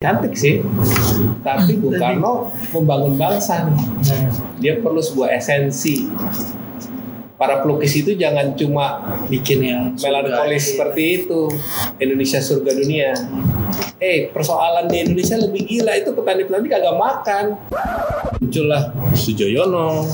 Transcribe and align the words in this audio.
cantik 0.00 0.32
sih. 0.32 0.64
Tapi 1.44 1.76
Bung 1.76 2.00
Karno 2.00 2.48
membangun 2.72 3.20
bangsa 3.20 3.68
nih. 3.68 3.76
dia 4.56 4.80
perlu 4.80 4.96
sebuah 4.96 5.28
esensi. 5.36 6.08
Para 7.36 7.60
pelukis 7.60 8.00
itu 8.00 8.16
jangan 8.16 8.56
cuma 8.56 9.20
bikin 9.28 9.60
yang 9.60 9.92
melankolis 10.00 10.72
seperti 10.72 11.20
itu. 11.20 11.52
Indonesia 12.00 12.40
surga 12.40 12.80
dunia. 12.80 13.12
Eh 14.00 14.32
persoalan 14.32 14.88
di 14.88 15.04
Indonesia 15.04 15.36
lebih 15.36 15.68
gila. 15.68 15.92
Itu 15.92 16.16
petani-petani 16.16 16.68
kagak 16.72 16.96
makan. 16.96 17.44
Muncullah 18.40 18.96
Sujoyono 19.12 20.08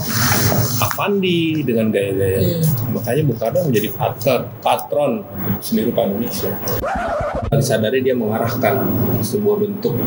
Avandi 0.77 1.65
dengan 1.65 1.89
gaya-gaya. 1.89 2.61
Makanya 2.93 3.21
Bung 3.25 3.39
Karno 3.39 3.59
menjadi 3.65 3.89
patron, 3.97 4.41
patron 4.61 5.11
seni 5.57 5.85
rupa 5.87 6.05
Indonesia. 6.05 6.53
Disadari 7.49 8.05
dia 8.05 8.13
mengarahkan 8.13 8.85
sebuah 9.23 9.63
bentuk 9.63 9.97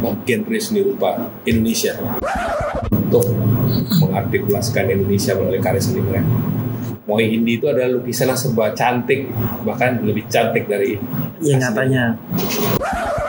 genre 0.00 0.58
seni 0.60 0.80
rupa 0.80 1.28
Indonesia 1.44 1.92
untuk 2.88 3.28
mengartikulasikan 4.00 4.88
Indonesia 4.88 5.36
melalui 5.36 5.60
karya 5.60 5.82
seni 5.82 6.00
mereka. 6.00 6.32
Moi 7.04 7.26
Indi 7.26 7.58
itu 7.58 7.66
adalah 7.66 7.90
lukisan 7.98 8.30
yang 8.30 8.38
serba 8.38 8.70
cantik, 8.70 9.26
bahkan 9.66 9.98
lebih 10.06 10.30
cantik 10.30 10.70
dari 10.70 10.94
yang 11.42 11.58
nyatanya. 11.58 12.14
dan 12.14 13.19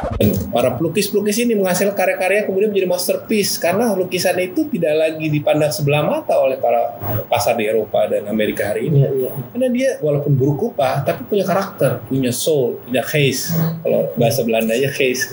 para 0.52 0.75
pelukis-pelukis 0.77 1.41
ini 1.41 1.57
menghasilkan 1.57 1.95
karya-karya 1.95 2.45
kemudian 2.45 2.70
menjadi 2.70 2.89
masterpiece 2.89 3.57
karena 3.57 3.95
lukisan 3.95 4.38
itu 4.38 4.67
tidak 4.70 4.94
lagi 4.97 5.27
dipandang 5.31 5.71
sebelah 5.73 6.03
mata 6.03 6.38
oleh 6.38 6.59
para 6.59 6.95
pasar 7.25 7.57
di 7.57 7.66
Eropa 7.66 8.05
dan 8.11 8.27
Amerika 8.27 8.71
hari 8.73 8.91
ini. 8.91 9.02
Iya, 9.02 9.09
iya. 9.16 9.31
Karena 9.55 9.67
dia 9.71 9.89
walaupun 10.03 10.31
buruk 10.35 10.71
rupa 10.71 11.02
tapi 11.02 11.25
punya 11.25 11.47
karakter, 11.47 12.03
punya 12.05 12.30
soul, 12.30 12.77
punya 12.84 13.02
case. 13.02 13.55
Kalau 13.81 14.11
bahasa 14.20 14.41
Belandanya 14.45 14.89
case. 14.91 15.31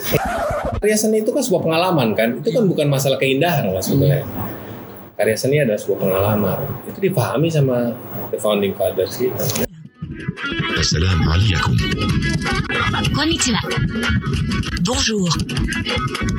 Karya 0.79 0.95
seni 0.95 1.27
itu 1.27 1.35
kan 1.35 1.43
sebuah 1.43 1.63
pengalaman 1.67 2.15
kan. 2.15 2.39
Itu 2.39 2.55
kan 2.55 2.65
bukan 2.71 2.87
masalah 2.87 3.19
keindahan 3.19 3.75
lah 3.75 3.83
sebetulnya. 3.83 4.23
Karya 5.19 5.35
seni 5.35 5.59
adalah 5.59 5.81
sebuah 5.81 5.99
pengalaman. 5.99 6.59
Itu 6.87 7.03
dipahami 7.03 7.51
sama 7.51 7.91
the 8.31 8.39
founding 8.39 8.71
fathers 8.79 9.19
kita. 9.19 9.67
Assalamu 10.79 11.31
alaikum. 11.31 11.75
Konnichiwa. 13.15 13.61
Bonjour. 14.83 15.31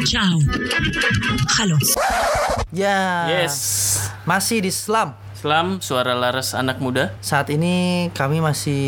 Ciao. 0.04 0.40
Halo. 1.56 1.78
Ya. 2.76 3.28
Yes. 3.32 3.56
Masih 4.28 4.60
di 4.60 4.72
Slam. 4.72 5.16
Islam, 5.40 5.80
suara 5.80 6.12
laras 6.14 6.52
anak 6.52 6.84
muda. 6.84 7.16
saat 7.24 7.48
ini 7.48 7.72
kami 8.12 8.44
masih 8.44 8.82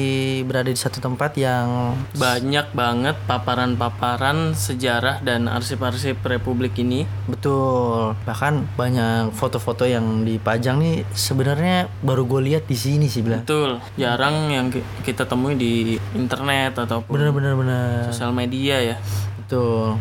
berada 0.43 0.67
di 0.67 0.75
satu 0.75 0.99
tempat 0.99 1.39
yang 1.39 1.95
Banyak 2.11 2.75
banget 2.75 3.15
paparan-paparan 3.23 4.51
sejarah 4.51 5.23
dan 5.23 5.47
arsip-arsip 5.47 6.19
Republik 6.21 6.75
ini. 6.75 7.07
betul 7.23 8.19
bahkan 8.21 8.67
banyak 8.75 9.31
foto-foto 9.31 9.87
yang 9.87 10.03
dipajang 10.21 10.75
nih 10.77 11.07
sebenarnya 11.09 11.87
baru 12.01 12.27
gue 12.27 12.41
lihat 12.45 12.67
di 12.67 12.75
sini 12.75 13.07
sih 13.07 13.23
bilang 13.23 13.47
Betul, 13.47 13.79
jarang 13.95 14.51
yang 14.51 14.67
ki- 14.67 14.83
kita 15.07 15.23
temui 15.23 15.55
di 15.55 15.95
internet 16.11 16.75
ataupun 16.75 17.15
bener-bener 17.15 17.55
bener 17.55 18.11
sosial 18.11 18.35
media 18.35 18.75
ya. 18.83 18.95
betul 19.37 19.95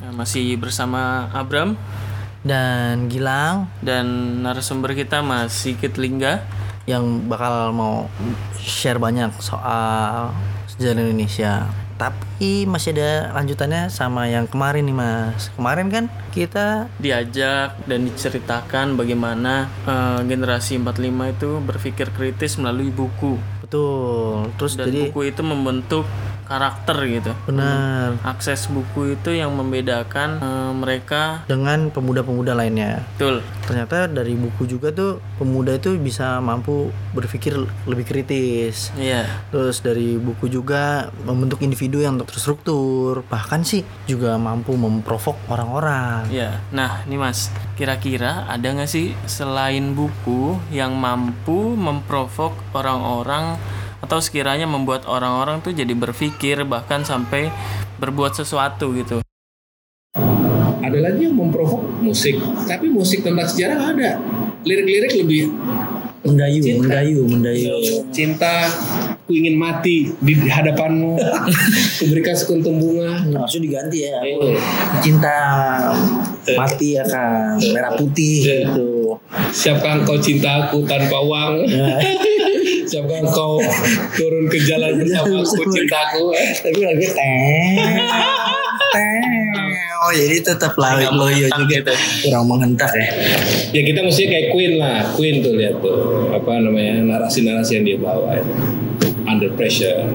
Nah, 0.00 0.12
masih 0.18 0.56
bersama 0.56 1.28
Abram 1.30 1.76
dan 2.40 3.12
Gilang 3.12 3.68
dan 3.84 4.06
narasumber 4.40 4.96
kita 4.96 5.20
Mas 5.20 5.52
Sigit 5.52 5.96
Lingga. 6.00 6.44
yang 6.88 7.28
bakal 7.30 7.70
mau 7.70 8.10
share 8.58 8.98
banyak 8.98 9.30
soal 9.38 10.34
sejarah 10.66 11.06
Indonesia. 11.06 11.70
Tapi 12.00 12.66
masih 12.66 12.96
ada 12.96 13.30
lanjutannya 13.36 13.92
sama 13.92 14.26
yang 14.26 14.50
kemarin 14.50 14.88
nih 14.88 14.96
mas. 14.96 15.54
Kemarin 15.54 15.86
kan 15.92 16.04
kita 16.34 16.90
diajak 16.98 17.78
dan 17.86 18.10
diceritakan 18.10 18.98
bagaimana 18.98 19.70
eh, 19.86 20.20
generasi 20.26 20.82
45 20.82 21.36
itu 21.36 21.50
berpikir 21.62 22.10
kritis 22.10 22.58
melalui 22.58 22.90
buku 22.90 23.38
betul. 23.70 24.50
Terus 24.58 24.74
dan 24.74 24.90
jadi 24.90 25.00
buku 25.14 25.20
itu 25.30 25.42
membentuk 25.46 26.04
karakter 26.50 26.98
gitu. 27.06 27.30
benar 27.46 28.18
Akses 28.26 28.66
buku 28.66 29.14
itu 29.14 29.30
yang 29.30 29.54
membedakan 29.54 30.42
eh, 30.42 30.72
mereka 30.74 31.46
dengan 31.46 31.94
pemuda-pemuda 31.94 32.58
lainnya. 32.58 33.06
betul 33.14 33.46
Ternyata 33.70 34.10
dari 34.10 34.34
buku 34.34 34.66
juga 34.66 34.90
tuh 34.90 35.22
pemuda 35.38 35.78
itu 35.78 35.94
bisa 35.94 36.42
mampu 36.42 36.90
berpikir 37.14 37.54
lebih 37.86 38.02
kritis. 38.02 38.90
Iya, 38.98 39.30
Terus 39.54 39.78
dari 39.78 40.18
buku 40.18 40.50
juga 40.50 41.14
membentuk 41.22 41.62
individu 41.62 42.02
yang 42.02 42.18
terstruktur, 42.26 43.22
bahkan 43.30 43.62
sih 43.62 43.86
juga 44.10 44.34
mampu 44.42 44.74
memprovok 44.74 45.38
orang-orang. 45.46 46.26
iya. 46.34 46.58
Nah, 46.74 47.06
ini 47.06 47.14
Mas, 47.14 47.46
kira-kira 47.78 48.50
ada 48.50 48.66
nggak 48.66 48.90
sih 48.90 49.14
selain 49.30 49.94
buku 49.94 50.58
yang 50.74 50.98
mampu 50.98 51.78
memprovok 51.78 52.58
orang-orang 52.74 53.54
atau 54.00 54.18
sekiranya 54.20 54.64
membuat 54.64 55.04
orang-orang 55.06 55.60
tuh 55.60 55.72
jadi 55.76 55.92
berpikir 55.92 56.64
bahkan 56.64 57.04
sampai 57.04 57.52
berbuat 58.00 58.36
sesuatu 58.36 58.92
gitu. 58.96 59.20
Ada 60.80 60.98
lagi 60.98 61.28
yang 61.28 61.36
memprovok 61.36 61.86
musik, 62.00 62.40
tapi 62.66 62.88
musik 62.90 63.22
tentang 63.22 63.46
sejarah 63.46 63.76
nggak 63.78 63.92
ada. 64.00 64.10
Lirik-lirik 64.64 65.12
lebih 65.20 65.42
Mendayu, 66.20 66.60
Cinta. 66.60 66.84
mendayu, 66.84 67.20
mendayu. 67.24 67.72
cinta, 68.12 68.68
ku 69.24 69.32
ingin 69.32 69.56
mati 69.56 70.12
di 70.20 70.36
hadapanmu, 70.36 71.16
kuberikan 72.04 72.36
sekuntum 72.36 72.76
bunga. 72.76 73.24
Maksud 73.24 73.64
diganti 73.64 74.04
ya. 74.04 74.20
Eh, 74.20 74.60
Cinta 75.00 75.32
mati 76.60 77.00
akan 77.00 77.56
merah 77.72 77.96
putih 77.96 78.44
gitu. 78.68 78.99
Siapkah 79.30 80.02
engkau 80.02 80.18
cinta 80.18 80.66
aku 80.66 80.82
tanpa 80.90 81.22
uang? 81.22 81.62
Siapkah 82.90 83.18
engkau 83.22 83.62
turun 84.18 84.50
ke 84.50 84.58
jalan 84.66 84.98
bersama 84.98 85.38
aku 85.46 85.62
cintaku? 85.70 86.24
Tapi 86.34 86.80
lagi 86.82 87.06
teng, 87.14 87.74
teng. 88.90 89.22
Oh 90.00 90.10
jadi 90.16 90.42
tetap 90.42 90.74
loyo, 90.74 91.12
loyo 91.12 91.46
juga 91.46 91.92
kurang 92.24 92.48
menghentak 92.50 92.90
ya. 92.96 93.06
Ya 93.70 93.82
kita 93.84 94.00
mesti 94.02 94.26
kayak 94.26 94.46
Queen 94.50 94.80
lah, 94.80 95.06
Queen 95.14 95.44
tuh 95.44 95.54
lihat 95.54 95.78
tuh 95.78 96.26
apa 96.32 96.58
namanya 96.58 97.04
narasi-narasi 97.04 97.78
yang 97.78 97.84
dia 97.84 97.98
bawa 98.00 98.34
itu. 98.34 98.54
Under 99.30 99.50
Pressure, 99.54 100.10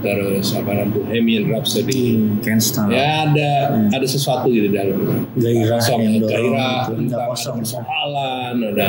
terus 0.00 0.56
apa 0.56 0.70
namanya 0.72 0.96
Bohemian 0.96 1.52
Rhapsody. 1.52 2.16
Can't 2.40 2.64
stop. 2.64 2.88
Ya 2.88 3.28
ada 3.28 3.50
ada 3.92 4.06
sesuatu 4.08 4.48
gitu 4.48 4.72
dalam. 4.72 5.28
Gairah 5.36 5.76
Kosong, 5.76 6.00
yang 6.00 6.14
dorong 6.24 6.32
gairah, 6.32 6.78
gitu, 6.88 6.92
entah 7.04 7.18
kosong. 7.28 7.54
ada 7.60 7.60
persoalan, 7.60 8.54
ada 8.72 8.88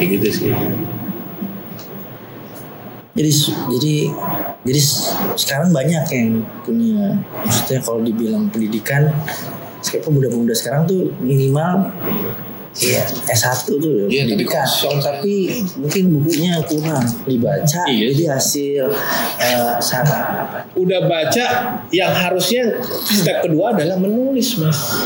kayak 0.00 0.08
gitu 0.16 0.28
sih. 0.32 0.52
Jadi 3.12 3.32
jadi 3.76 3.94
jadi 4.64 4.80
sekarang 5.36 5.68
banyak 5.76 6.04
yang 6.16 6.28
punya 6.64 7.20
maksudnya 7.44 7.84
kalau 7.84 8.00
dibilang 8.00 8.48
pendidikan 8.48 9.12
pemuda-pemuda 9.84 10.56
sekarang 10.56 10.88
tuh 10.88 11.12
minimal 11.20 11.92
Iya, 12.72 13.04
S1 13.28 13.68
tuh 13.68 14.08
Iya, 14.08 14.24
tapi 14.24 14.40
pendidikan. 14.40 14.64
kosong. 14.64 14.96
Tapi 14.96 15.34
mungkin 15.76 16.04
bukunya 16.16 16.56
kurang 16.64 17.04
dibaca. 17.22 17.80
Iya. 17.84 18.04
Jadi 18.08 18.24
hasil 18.26 18.84
eh, 19.38 19.72
sana 19.78 20.16
apa? 20.40 20.58
Udah 20.72 21.04
baca 21.04 21.44
yang 21.90 22.10
harusnya 22.10 22.80
step 23.04 23.44
kedua 23.44 23.76
adalah 23.76 23.96
menulis 23.96 24.56
mas. 24.56 25.04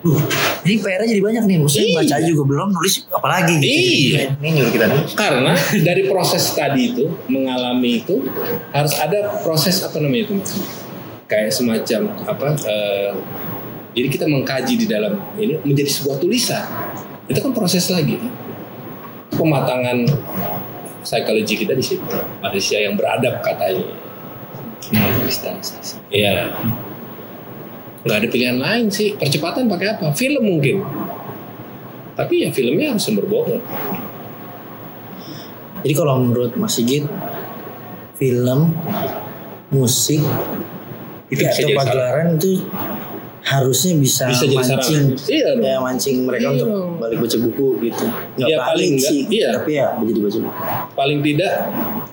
Duh, 0.00 0.16
ini 0.64 0.80
PR 0.80 1.04
jadi 1.04 1.20
banyak 1.20 1.44
nih. 1.44 1.56
Maksudnya 1.60 1.84
Iya. 1.86 1.96
baca 2.00 2.16
juga 2.24 2.42
belum 2.48 2.68
nulis 2.72 2.94
apalagi 3.06 3.52
gitu. 3.60 3.68
Iya. 4.16 4.24
Ini 4.34 4.48
nyuruh 4.50 4.72
kita 4.72 4.86
nulis. 4.88 5.12
Karena 5.12 5.52
dari 5.84 6.02
proses 6.08 6.44
tadi 6.50 6.96
itu 6.96 7.04
mengalami 7.28 8.00
itu 8.00 8.24
harus 8.72 8.96
ada 8.96 9.44
proses 9.44 9.84
apa 9.84 10.00
namanya 10.00 10.24
itu 10.24 10.34
mas? 10.34 10.56
Kayak 11.28 11.52
semacam 11.52 12.00
apa? 12.24 12.46
eh, 12.64 13.12
jadi 13.90 14.06
kita 14.06 14.26
mengkaji 14.30 14.74
di 14.78 14.86
dalam 14.86 15.18
ini 15.34 15.58
menjadi 15.66 15.90
sebuah 15.90 16.22
tulisan. 16.22 16.62
Itu 17.26 17.42
kan 17.42 17.50
proses 17.50 17.90
lagi. 17.90 18.22
Pematangan 19.34 20.06
psikologi 21.02 21.54
kita 21.66 21.74
di 21.74 21.82
situ. 21.82 22.06
Manusia 22.38 22.78
yang 22.86 22.94
beradab 22.94 23.42
katanya. 23.42 23.90
Iya. 26.10 26.54
Nggak 28.06 28.16
ada 28.16 28.28
pilihan 28.30 28.58
lain 28.58 28.86
sih. 28.94 29.18
Percepatan 29.18 29.66
pakai 29.66 29.98
apa? 29.98 30.14
Film 30.14 30.42
mungkin. 30.46 30.86
Tapi 32.14 32.46
ya 32.46 32.48
filmnya 32.54 32.94
harus 32.94 33.02
sumber 33.02 33.26
bobot. 33.26 33.62
Jadi 35.80 35.94
kalau 35.96 36.20
menurut 36.20 36.52
Mas 36.60 36.76
Sigit, 36.76 37.08
film, 38.20 38.76
musik, 39.72 40.20
Itu 41.32 41.46
ya, 41.46 41.54
atau 41.54 41.68
pagelaran 41.72 42.36
itu 42.36 42.66
harusnya 43.40 43.96
bisa, 43.96 44.28
Bisa 44.28 44.44
jadi 44.44 44.56
mancing. 44.60 45.02
Iya 45.26 45.48
ya 45.56 45.74
mancing 45.80 46.16
mereka 46.28 46.52
Iya. 46.52 46.60
untuk 46.60 46.70
balik 47.00 47.18
baca 47.24 47.36
buku 47.40 47.68
gitu. 47.82 48.04
Nggak 48.36 48.48
Ya, 48.52 48.58
paling 48.60 48.92
nggak, 49.00 49.10
sih 49.10 49.20
iya. 49.32 49.48
tapi 49.56 49.72
ya 49.80 49.86
jadi 49.96 50.20
baca 50.20 50.38
buku. 50.44 50.60
Paling 50.92 51.18
tidak 51.24 51.52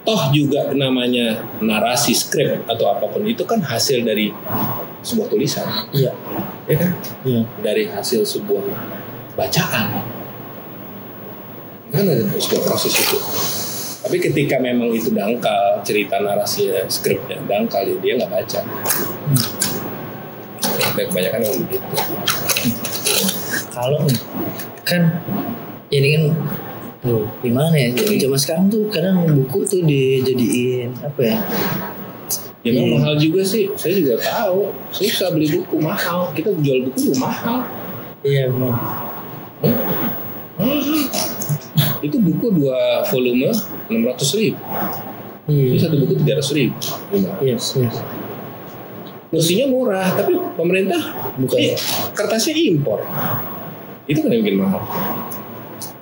toh 0.08 0.22
juga 0.32 0.62
namanya 0.72 1.28
narasi 1.60 2.16
skrip 2.16 2.64
atau 2.64 2.96
apa 2.96 3.06
pun 3.12 3.28
itu 3.28 3.44
kan 3.44 3.60
hasil 3.60 4.08
dari 4.08 4.32
sebuah 5.04 5.28
tulisan. 5.28 5.68
Iya. 5.92 6.12
Ya 6.66 6.76
kan? 6.80 6.92
Iya. 7.28 7.42
Dari 7.60 7.84
hasil 7.92 8.24
sebuah 8.24 8.64
bacaan. 9.36 9.88
Kan 11.92 12.04
ada 12.04 12.24
sebuah 12.36 12.62
proses 12.64 12.92
itu. 12.96 13.20
Tapi 13.98 14.24
ketika 14.24 14.56
memang 14.56 14.88
itu 14.96 15.12
dangkal 15.12 15.84
cerita 15.84 16.16
narasinya 16.24 16.88
skripnya 16.88 17.44
dangkal 17.44 17.84
ya 17.84 17.96
dia 18.00 18.14
nggak 18.16 18.32
baca 18.32 18.60
dan 20.98 21.06
kebanyakan 21.08 21.40
yang 21.46 21.56
begitu 21.62 21.96
kalau 23.70 24.02
kan 24.84 25.02
ini 25.94 26.10
kan 26.18 26.24
Tuh, 26.98 27.30
gimana 27.40 27.78
ya? 27.78 27.94
Jadi 27.94 28.18
zaman 28.20 28.36
sekarang 28.36 28.66
tuh 28.68 28.90
kadang 28.90 29.22
buku 29.30 29.62
tuh 29.64 29.86
dijadiin 29.86 30.92
apa 31.00 31.22
ya? 31.22 31.38
ya 32.66 32.70
memang 32.74 32.90
Iya. 32.90 32.96
mahal 33.00 33.16
juga 33.16 33.42
sih 33.46 33.70
saya 33.78 33.94
juga 33.96 34.18
tahu 34.18 34.74
susah 34.92 35.30
beli 35.32 35.48
buku 35.56 35.78
mahal 35.78 36.34
kita 36.34 36.52
jual 36.58 36.90
buku 36.90 36.98
juga 37.08 37.30
mahal 37.30 37.58
Iya, 38.26 38.50
memang. 38.50 38.76
itu 42.02 42.18
buku 42.18 42.46
dua 42.52 43.06
volume 43.08 43.54
600 43.88 44.40
ribu 44.42 44.60
Iya. 45.48 45.64
ini 45.72 45.78
satu 45.80 45.96
buku 46.02 46.14
300 46.26 46.58
ribu 46.58 46.76
Yes, 47.40 47.78
yes. 47.78 47.96
Mestinya 49.28 49.66
murah 49.68 50.08
tapi 50.16 50.34
pemerintah 50.56 51.02
Bukan. 51.36 51.58
eh, 51.60 51.76
kertasnya 52.16 52.56
impor. 52.56 53.04
Itu 54.08 54.24
kan 54.24 54.32
yang 54.32 54.44
bikin 54.44 54.58
mahal. 54.64 54.82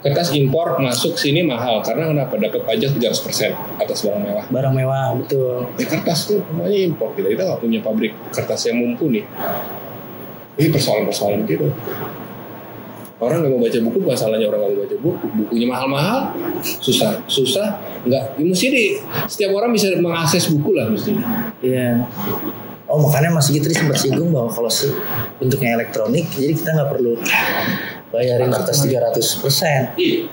Kertas 0.06 0.30
impor 0.38 0.78
masuk 0.78 1.18
sini 1.18 1.42
mahal 1.42 1.82
karena 1.82 2.14
kenapa? 2.14 2.38
Dapat 2.38 2.62
pajak 2.62 2.94
300% 2.94 3.82
atas 3.82 4.06
barang 4.06 4.22
mewah. 4.22 4.46
Barang 4.54 4.74
mewah, 4.78 5.18
betul. 5.18 5.66
ya 5.82 5.86
kertas 5.90 6.30
tuh 6.30 6.46
semuanya 6.46 6.78
impor. 6.86 7.18
Kita 7.18 7.26
kita 7.34 7.42
nggak 7.42 7.62
punya 7.66 7.82
pabrik 7.82 8.14
kertas 8.30 8.70
yang 8.70 8.78
mumpuni. 8.86 9.26
Ini 10.62 10.70
persoalan-persoalan 10.70 11.50
gitu. 11.50 11.74
Orang 13.18 13.42
nggak 13.42 13.52
mau 13.58 13.64
baca 13.66 13.80
buku 13.82 13.98
bukan 14.06 14.18
salahnya 14.20 14.46
orang 14.46 14.60
nggak 14.62 14.74
mau 14.78 14.82
baca 14.86 14.98
buku. 15.02 15.26
Bukunya 15.42 15.66
mahal-mahal 15.66 16.20
susah 16.62 17.26
susah 17.26 17.82
nggak. 18.06 18.38
Ya 18.38 18.44
mesti 18.46 18.66
di 18.70 18.86
setiap 19.26 19.58
orang 19.58 19.74
bisa 19.74 19.90
mengakses 19.98 20.54
buku 20.54 20.78
lah 20.78 20.86
mesti. 20.86 21.18
Iya. 21.66 22.06
Oh 22.96 23.04
makanya 23.04 23.36
Mas 23.36 23.52
Gitri 23.52 23.76
sempat 23.76 24.00
singgung 24.00 24.32
bahwa 24.32 24.48
kalau 24.48 24.72
bentuknya 25.36 25.76
elektronik, 25.76 26.32
jadi 26.32 26.56
kita 26.56 26.70
nggak 26.80 26.90
perlu 26.96 27.20
bayarin 28.08 28.48
kertas 28.56 28.88
300 28.88 29.44
persen. 29.44 29.82
Iya. 30.00 30.32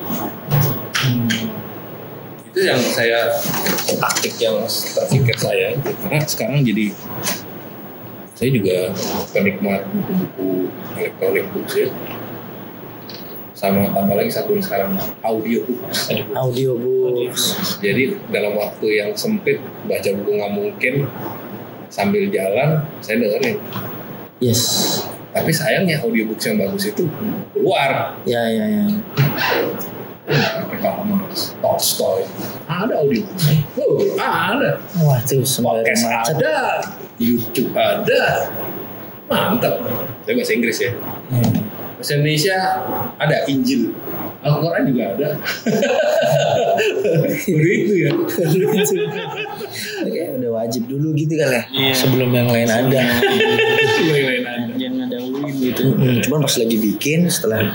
Itu 2.54 2.60
yang 2.62 2.78
saya 2.78 3.34
taktik 3.98 4.38
yang 4.38 4.62
terpikir 4.70 5.34
saya 5.42 5.74
karena 6.06 6.22
sekarang 6.22 6.62
jadi 6.62 6.94
saya 8.38 8.50
juga 8.54 8.94
penikmat 9.34 9.82
buku-buku 9.90 10.70
elektronik 10.94 11.50
books 11.50 11.74
ya. 11.74 11.90
Sama 13.58 13.90
tambah 13.90 14.14
lagi 14.22 14.30
satu 14.30 14.54
sekarang 14.62 15.02
audio 15.26 15.66
books. 15.66 16.14
Audio 16.30 16.78
books. 16.78 17.58
Jadi 17.82 18.22
dalam 18.30 18.54
waktu 18.54 19.02
yang 19.02 19.10
sempit 19.18 19.58
baca 19.90 20.10
buku 20.14 20.30
nggak 20.30 20.52
mungkin 20.54 20.94
sambil 21.92 22.24
jalan 22.32 22.80
saya 23.04 23.20
dengerin. 23.20 23.60
Yes. 24.40 24.62
Tapi 25.32 25.52
sayangnya 25.52 26.00
audiobooks 26.00 26.44
yang 26.48 26.60
bagus 26.60 26.88
itu 26.88 27.04
keluar 27.52 28.16
Ya 28.24 28.42
ya 28.48 28.64
ya. 28.68 28.84
Tolstoy, 31.60 32.24
ada 32.70 32.94
audio. 33.02 33.26
Oh, 33.76 33.98
ada. 34.16 34.78
Wah 35.02 35.18
sembari 35.24 35.82
Podcast 35.82 36.36
ada, 36.38 36.80
YouTube 37.18 37.74
ada. 37.74 38.48
Mantap. 39.26 39.82
Tapi 40.24 40.34
bahasa 40.38 40.52
Inggris 40.54 40.78
ya. 40.78 40.92
Hmm. 41.32 41.66
Bahasa 41.98 42.12
Indonesia 42.16 42.56
ada 43.18 43.36
Injil. 43.50 43.92
Al-Quran 44.42 44.82
juga 44.90 45.02
ada. 45.14 45.28
Begitu 47.46 47.92
ya. 47.94 48.10
Ini 50.02 50.10
kayak 50.10 50.30
udah 50.36 50.50
wajib 50.52 50.82
dulu 50.86 51.14
gitu 51.14 51.34
kali 51.34 51.54
ya. 51.54 51.64
Iya. 51.70 51.92
Sebelum 51.94 52.30
yang 52.30 52.48
lain 52.50 52.66
ada. 52.66 53.02
Semua 53.94 54.16
yang 54.18 54.28
lain 54.28 54.44
ada. 54.44 54.72
Jangan 54.72 55.06
dahuluin 55.06 55.54
gitu. 55.62 55.82
Mm-mm. 55.88 56.14
Cuman 56.20 56.38
pas 56.42 56.54
lagi 56.58 56.76
bikin 56.76 57.30
setelah 57.30 57.70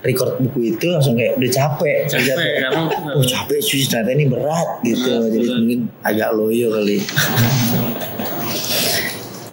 record 0.00 0.40
buku 0.40 0.72
itu 0.72 0.86
langsung 0.88 1.12
kayak 1.12 1.36
udah 1.36 1.50
capek. 1.50 1.98
Capek 2.08 2.52
karena 2.64 2.80
Oh 3.12 3.24
capek 3.24 3.58
cuy 3.60 3.82
ternyata 3.84 4.10
ini 4.10 4.24
berat 4.26 4.68
gitu. 4.80 5.12
Berat, 5.12 5.28
Jadi 5.28 5.44
berat. 5.44 5.58
mungkin 5.60 5.80
agak 6.00 6.30
loyo 6.32 6.66
kali. 6.72 6.98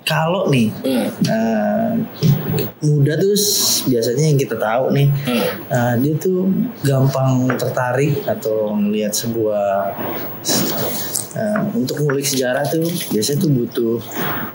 Kalau 0.06 0.48
nih 0.48 0.70
Hmm. 0.86 1.10
eh, 1.26 1.92
muda 2.84 3.14
tuh 3.20 3.36
biasanya 3.90 4.26
yang 4.34 4.40
kita 4.40 4.56
tahu 4.58 4.92
nih. 4.96 5.08
Hmm. 5.08 5.44
eh, 5.72 5.94
dia 6.02 6.14
tuh 6.18 6.50
gampang 6.82 7.50
tertarik 7.56 8.24
atau 8.26 8.74
melihat 8.74 9.14
sebuah 9.14 9.96
eh, 11.36 11.60
untuk 11.76 12.02
ngulik 12.02 12.26
sejarah 12.26 12.64
tuh 12.68 12.86
biasanya 13.12 13.40
tuh 13.44 13.52
butuh 13.52 13.96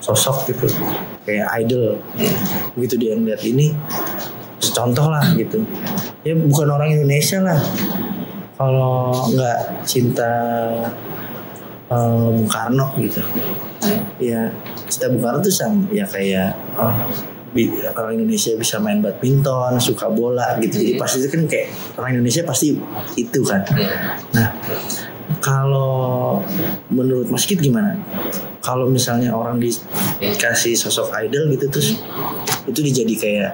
sosok 0.01 0.53
gitu. 0.53 0.67
Kayak 1.25 1.47
idol. 1.65 2.01
Begitu 2.75 2.95
dia 2.97 3.13
ngeliat 3.15 3.43
ini 3.45 3.77
contoh 4.61 5.07
lah 5.09 5.25
gitu. 5.37 5.65
Ya 6.25 6.37
bukan 6.37 6.69
orang 6.69 6.93
Indonesia 6.93 7.41
lah. 7.41 7.61
Kalau 8.61 9.13
nggak 9.33 9.89
cinta 9.89 10.33
eh, 11.89 12.29
Bung 12.33 12.49
Karno 12.49 12.93
gitu. 13.01 13.21
Ya 14.21 14.53
cinta 14.89 15.09
Bung 15.09 15.25
Karno 15.25 15.39
tuh 15.41 15.53
sama 15.53 15.85
ya 15.89 16.05
kayak 16.05 16.53
oh, 16.77 16.93
orang 17.99 18.15
Indonesia 18.15 18.55
bisa 18.55 18.79
main 18.79 19.03
badminton 19.03 19.79
suka 19.83 20.07
bola 20.07 20.59
gitu. 20.63 20.79
Jadi 20.79 20.95
pasti 20.97 21.17
itu 21.23 21.29
kan 21.29 21.43
kayak 21.51 21.69
orang 21.99 22.11
Indonesia 22.19 22.43
pasti 22.47 22.79
itu 23.19 23.41
kan. 23.43 23.67
Nah 24.35 24.49
kalau 25.39 26.43
menurut 26.91 27.31
Mas 27.31 27.47
Kit 27.47 27.63
gimana? 27.63 27.95
Kalau 28.61 28.93
misalnya 28.93 29.33
orang 29.33 29.57
dikasih 29.57 30.77
sosok 30.77 31.17
idol 31.25 31.49
gitu 31.57 31.67
terus 31.73 31.97
itu 32.69 32.81
dijadi 32.85 33.15
kayak 33.17 33.51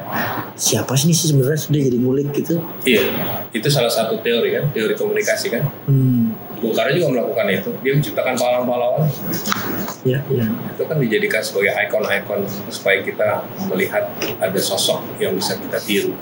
siapa 0.59 0.93
sih 0.99 1.07
ini 1.07 1.15
sih 1.15 1.31
sebenarnya? 1.31 1.61
Sudah 1.61 1.81
jadi 1.81 1.99
ngulik 2.01 2.29
gitu. 2.35 2.59
Iya, 2.83 3.07
itu 3.55 3.69
salah 3.71 3.93
satu 3.93 4.19
teori 4.19 4.59
kan, 4.59 4.67
teori 4.75 4.99
komunikasi 4.99 5.47
kan. 5.53 5.63
hmm. 5.87 6.47
Bung 6.57 6.73
Karno 6.73 6.91
juga 6.97 7.09
melakukan 7.13 7.47
itu. 7.53 7.71
Dia 7.85 7.93
menciptakan 7.95 8.35
pahlawan-pahlawan 8.35 9.05
ya 10.07 10.23
ya 10.31 10.47
itu 10.47 10.83
kan 10.87 10.97
dijadikan 11.03 11.43
sebagai 11.43 11.75
ikon-ikon 11.75 12.47
supaya 12.71 13.03
kita 13.03 13.43
melihat 13.67 14.07
ada 14.39 14.61
sosok 14.63 15.03
yang 15.19 15.35
bisa 15.35 15.59
kita 15.59 15.79
tiru, 15.83 16.15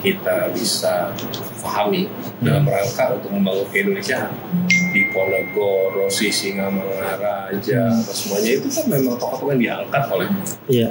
kita 0.00 0.48
bisa 0.56 1.12
pahami 1.60 2.08
dalam 2.40 2.64
rangka 2.64 3.20
untuk 3.20 3.30
membangun 3.36 3.68
Indonesia 3.68 4.32
di 4.66 5.12
Ponegoro, 5.12 6.08
Sisingamangaraja, 6.08 7.80
atau 8.00 8.14
semuanya. 8.16 8.50
Itu 8.58 8.68
kan 8.72 8.84
memang 8.88 9.20
tokoh-tokoh 9.20 9.52
yang 9.54 9.60
diangkat 9.60 10.02
oleh 10.08 10.28
ya 10.66 10.88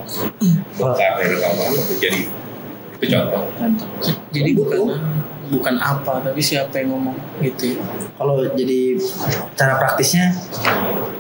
Bung 0.78 0.94
Karno 0.94 1.26
dan 1.26 1.40
kawan 1.42 1.74
jadi 1.98 2.22
itu 3.00 3.06
contoh. 3.16 3.44
Jadi 4.36 4.50
bukan 4.60 4.80
bukan 5.50 5.76
apa 5.82 6.22
tapi 6.22 6.40
siapa 6.40 6.78
yang 6.78 6.94
ngomong 6.94 7.18
gitu 7.42 7.74
ya. 7.74 7.82
kalau 8.16 8.46
jadi 8.54 8.98
cara 9.58 9.82
praktisnya 9.82 10.34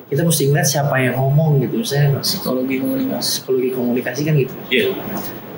kita 0.09 0.25
mesti 0.25 0.49
ngeliat 0.49 0.65
siapa 0.65 0.97
yang 0.97 1.15
ngomong 1.21 1.61
gitu. 1.61 1.85
Misalnya 1.85 2.17
Psikologi 2.25 2.81
komunikasi. 2.81 3.45
psikologi 3.45 3.69
komunikasi 3.77 4.21
kan 4.25 4.33
gitu. 4.41 4.53
Iya, 4.73 4.85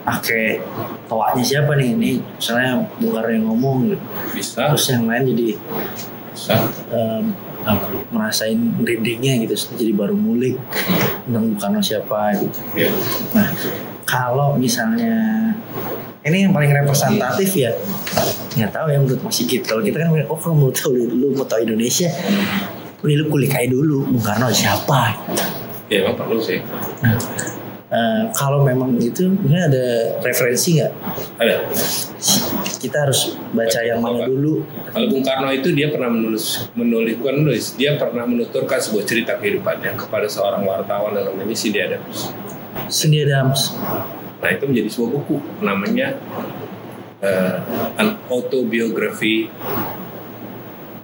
pakai 0.03 0.59
toanya 1.07 1.43
siapa 1.43 1.71
nih? 1.79 1.95
Ini 1.95 2.11
misalnya 2.35 2.83
Bung 2.99 3.15
Karno 3.15 3.31
yang 3.31 3.45
ngomong 3.47 3.77
gitu. 3.95 4.03
Bisa, 4.35 4.67
terus 4.75 4.85
yang 4.91 5.07
lain 5.07 5.23
jadi 5.31 5.47
bisa. 6.35 6.55
em, 6.91 7.31
apa, 7.63 7.87
merasain 8.11 8.59
merindingnya 8.59 9.47
gitu. 9.47 9.55
Jadi 9.79 9.91
baru 9.95 10.19
ngulik 10.19 10.59
tentang 11.23 11.43
Bung 11.47 11.59
Karno 11.59 11.79
siapa 11.79 12.35
gitu. 12.35 12.59
Ya. 12.75 12.91
nah 13.31 13.47
kalau 14.03 14.59
misalnya 14.59 15.15
ini 16.21 16.49
yang 16.49 16.53
paling 16.53 16.71
representatif 16.73 17.49
ya 17.57 17.71
nggak 18.57 18.71
tahu 18.75 18.87
ya 18.91 18.97
menurut 19.01 19.21
Mas 19.25 19.33
Sigit 19.37 19.63
kalau 19.63 19.81
kita 19.81 20.05
kan 20.05 20.09
oh 20.27 20.37
kalau 20.37 20.55
mau 20.57 20.71
tahu 20.73 20.93
dulu 20.93 21.39
mau 21.39 21.45
tahu 21.47 21.65
Indonesia 21.65 22.09
Udah 23.01 23.17
lu 23.17 23.33
kulik 23.33 23.49
aja 23.57 23.65
dulu 23.65 24.05
Bung 24.13 24.21
Karno 24.21 24.53
siapa 24.53 25.17
Ya 25.91 26.07
emang 26.07 26.15
perlu 26.15 26.39
sih. 26.39 26.63
Nah, 27.03 27.19
eh, 27.91 28.23
kalau 28.31 28.63
memang 28.63 28.95
itu 28.95 29.27
sebenarnya 29.27 29.67
ada 29.67 29.85
referensi 30.23 30.79
nggak? 30.79 30.91
Ada. 31.35 31.55
Kita 32.79 32.97
harus 33.03 33.35
baca 33.51 33.79
yang 33.83 33.99
mana 33.99 34.23
dulu? 34.23 34.63
Kalau 34.87 35.11
Bung 35.11 35.19
Karno 35.19 35.51
itu 35.51 35.75
dia 35.75 35.91
pernah 35.91 36.07
menulis, 36.07 36.71
menulis 36.79 37.19
bukan 37.19 37.43
menulis, 37.43 37.75
dia 37.75 37.99
pernah 37.99 38.23
menuturkan 38.23 38.79
sebuah 38.79 39.03
cerita 39.03 39.35
kehidupannya 39.35 39.99
kepada 39.99 40.31
seorang 40.31 40.63
wartawan 40.63 41.11
yang 41.11 41.35
namanya 41.35 41.59
Cindy 41.59 41.83
Adams. 41.83 42.31
Cindy 42.87 43.27
Adams. 43.27 43.75
Nah 44.41 44.49
itu 44.49 44.63
menjadi 44.65 44.89
sebuah 44.89 45.09
buku 45.15 45.35
namanya 45.61 46.17
eh, 47.21 47.57
An 47.95 48.17
Autobiography 48.27 49.47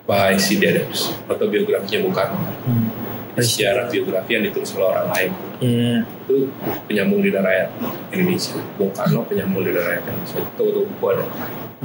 by 0.04 0.34
Cindy 0.36 0.66
Adams. 0.66 1.14
Autobiografinya 1.30 2.02
bukan 2.04 2.30
Hmm. 2.66 2.90
sejarah 3.38 3.86
biografi 3.86 4.34
yang 4.34 4.50
ditulis 4.50 4.74
oleh 4.74 4.90
orang 4.90 5.08
lain. 5.14 5.32
Iya. 5.62 5.96
Itu 6.26 6.50
penyambung 6.90 7.22
lidah 7.22 7.46
rakyat 7.46 7.70
Indonesia. 8.10 8.58
Bung 8.82 8.90
Karno 8.90 9.22
penyambung 9.30 9.62
lidah 9.62 9.86
rakyat 9.86 10.04
Indonesia. 10.10 10.38
Itu 10.42 10.64
itu 10.66 10.80
buku 10.90 11.06
ada. 11.14 11.26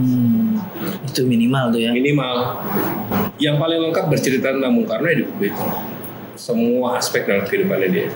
Hmm. 0.00 0.56
Itu 1.04 1.28
minimal 1.28 1.76
tuh 1.76 1.80
ya. 1.84 1.92
Minimal 1.92 2.36
yang 3.36 3.60
paling 3.60 3.84
lengkap 3.84 4.08
bercerita 4.08 4.48
tentang 4.48 4.72
Bung 4.72 4.88
Karno 4.88 5.04
ya 5.12 5.16
di 5.20 5.24
buku 5.28 5.52
itu. 5.52 5.64
Semua 6.40 6.96
aspek 6.96 7.28
dalam 7.28 7.44
kehidupannya 7.44 7.88
dia. 7.92 8.08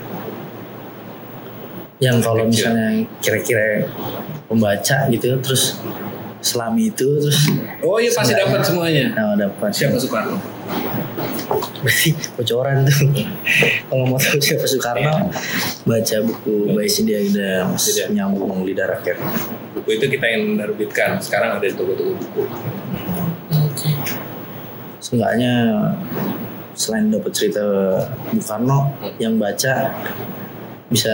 Yang 1.97 2.17
kalau 2.21 2.43
misalnya 2.45 3.01
kira-kira 3.19 3.89
pembaca 4.45 5.09
gitu 5.09 5.33
terus 5.41 5.81
selami 6.39 6.93
itu 6.93 7.17
terus 7.17 7.49
Oh 7.81 7.97
iya 7.97 8.13
pasti 8.13 8.37
dapat 8.37 8.61
semuanya. 8.61 9.17
nah 9.17 9.33
dapat 9.33 9.73
Siapa 9.73 9.97
Soekarno? 9.97 10.37
berarti 11.77 12.11
bocoran 12.35 12.83
tuh 12.83 13.07
kalau 13.87 14.03
mau 14.05 14.19
tahu 14.19 14.35
siapa 14.37 14.67
Soekarno 14.67 15.31
baca 15.83 16.17
buku 16.21 16.55
Cindy 16.85 17.15
Adams 17.15 17.81
Iya. 17.89 18.11
nyambung 18.11 18.61
lidah 18.61 18.85
rakyat 18.89 19.17
Buku 19.73 19.89
itu 19.93 20.05
kita 20.09 20.25
yang 20.27 20.57
menerbitkan. 20.57 21.17
Sekarang 21.17 21.57
ada 21.57 21.65
di 21.65 21.73
toko-toko 21.73 22.13
buku. 22.13 22.43
seenggaknya 24.97 25.53
selain 26.73 27.09
dapat 27.09 27.31
cerita 27.31 27.63
Bung 28.27 28.43
Karno 28.43 28.79
yang 29.17 29.37
baca 29.37 29.93
bisa 30.87 31.11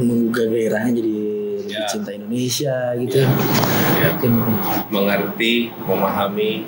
menggugah 0.00 0.48
gairahnya 0.48 0.92
jadi 0.96 1.12
lebih 1.12 1.38
Ya. 1.70 1.86
cinta 1.86 2.10
Indonesia 2.10 2.76
gitu 2.98 3.22
Ya. 3.22 3.28
Mungkin 4.16 4.32
mengerti, 4.90 5.68
memahami 5.84 6.64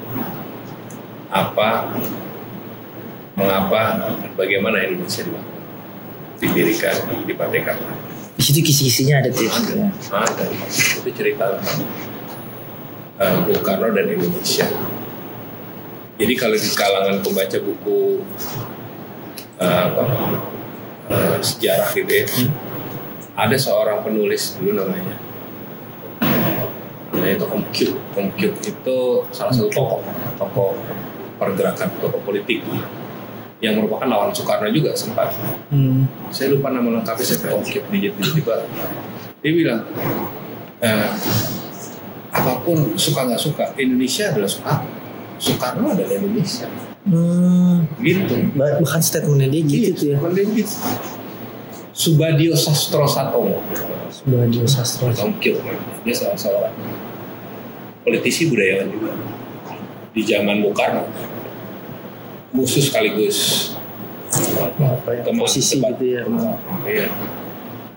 apa, 1.27 1.89
mengapa, 3.35 3.81
bagaimana 4.37 4.85
Indonesia 4.85 5.25
dibangun, 5.25 5.59
didirikan, 6.39 6.95
dipatekan. 7.25 7.77
di 8.33 8.43
situ 8.45 8.61
kisi-kisinya 8.61 9.21
ada 9.25 9.29
tuh 9.33 9.45
ya. 9.49 9.89
Ada 10.13 10.45
itu 11.03 11.09
cerita 11.13 11.57
tentang 11.57 11.89
eh, 13.19 13.37
Bung 13.49 13.63
Karno 13.65 13.89
dan 13.93 14.07
Indonesia. 14.09 14.67
Jadi 16.17 16.35
kalau 16.37 16.57
di 16.57 16.71
kalangan 16.77 17.17
pembaca 17.25 17.59
buku 17.59 18.21
eh, 19.57 19.81
apa 19.89 20.03
sejarah 21.43 21.89
gitu 21.95 22.13
ya, 22.13 22.27
ada 23.37 23.57
seorang 23.57 24.05
penulis 24.05 24.57
dulu 24.61 24.77
namanya, 24.77 25.17
namanya 27.13 27.33
itu 27.39 27.47
Om 27.49 27.63
Kyuk. 27.73 27.97
Om 28.13 28.29
Kyuk 28.37 28.55
itu 28.61 28.99
salah 29.33 29.53
satu 29.53 29.69
tokoh 29.73 30.01
tokoh 30.37 30.77
pergerakan 31.41 31.89
tokoh 31.99 32.21
politik 32.23 32.63
yang 33.63 33.79
merupakan 33.79 34.11
lawan 34.11 34.35
Soekarno 34.35 34.67
juga 34.75 34.91
sempat. 34.99 35.31
Hmm. 35.71 36.11
saya 36.35 36.51
lupa 36.51 36.75
nama 36.75 36.99
lengkapnya 36.99 37.25
saya 37.25 37.55
Om 37.55 37.63
Kyuk 37.63 37.85
di 37.91 38.11
tiba 38.11 38.67
dia 39.43 39.53
bilang 39.55 39.83
eh, 40.83 41.11
apa 42.33 42.53
pun 42.63 42.95
suka 42.95 43.29
nggak 43.29 43.43
suka 43.43 43.65
Indonesia 43.77 44.31
adalah 44.31 44.51
Soekarno 44.51 44.89
Soekarno 45.37 45.87
adalah 45.95 46.15
Indonesia 46.17 46.92
Hmm. 47.03 47.83
gitu 47.99 48.35
Bah- 48.55 48.79
bahkan 48.79 49.03
statementnya 49.03 49.51
dia 49.51 49.63
gitu 49.63 49.91
tuh 49.93 50.07
ya 50.15 50.19
gitu. 50.47 50.75
Subadio 51.93 52.55
Sastro 52.55 53.05
Satomo 53.05 53.59
Subadio 54.09 54.63
Sastro 54.65 55.11
Om 55.11 55.35
Kyuk 55.37 55.59
dia 56.03 56.15
salah 56.15 56.39
seorang 56.39 56.75
politisi 58.03 58.47
budayawan 58.47 58.87
juga 58.89 59.13
di 60.11 60.23
zaman 60.23 60.63
Bung 60.63 60.73
Karno 60.73 61.11
musuh 62.53 62.81
sekaligus 62.81 63.73
apa 64.79 65.11
ya 65.11 65.21
teman 65.23 65.43
posisi 65.43 65.79
debat. 65.79 65.99
gitu 65.99 66.05
ya 66.07 66.23
Iya. 66.87 67.07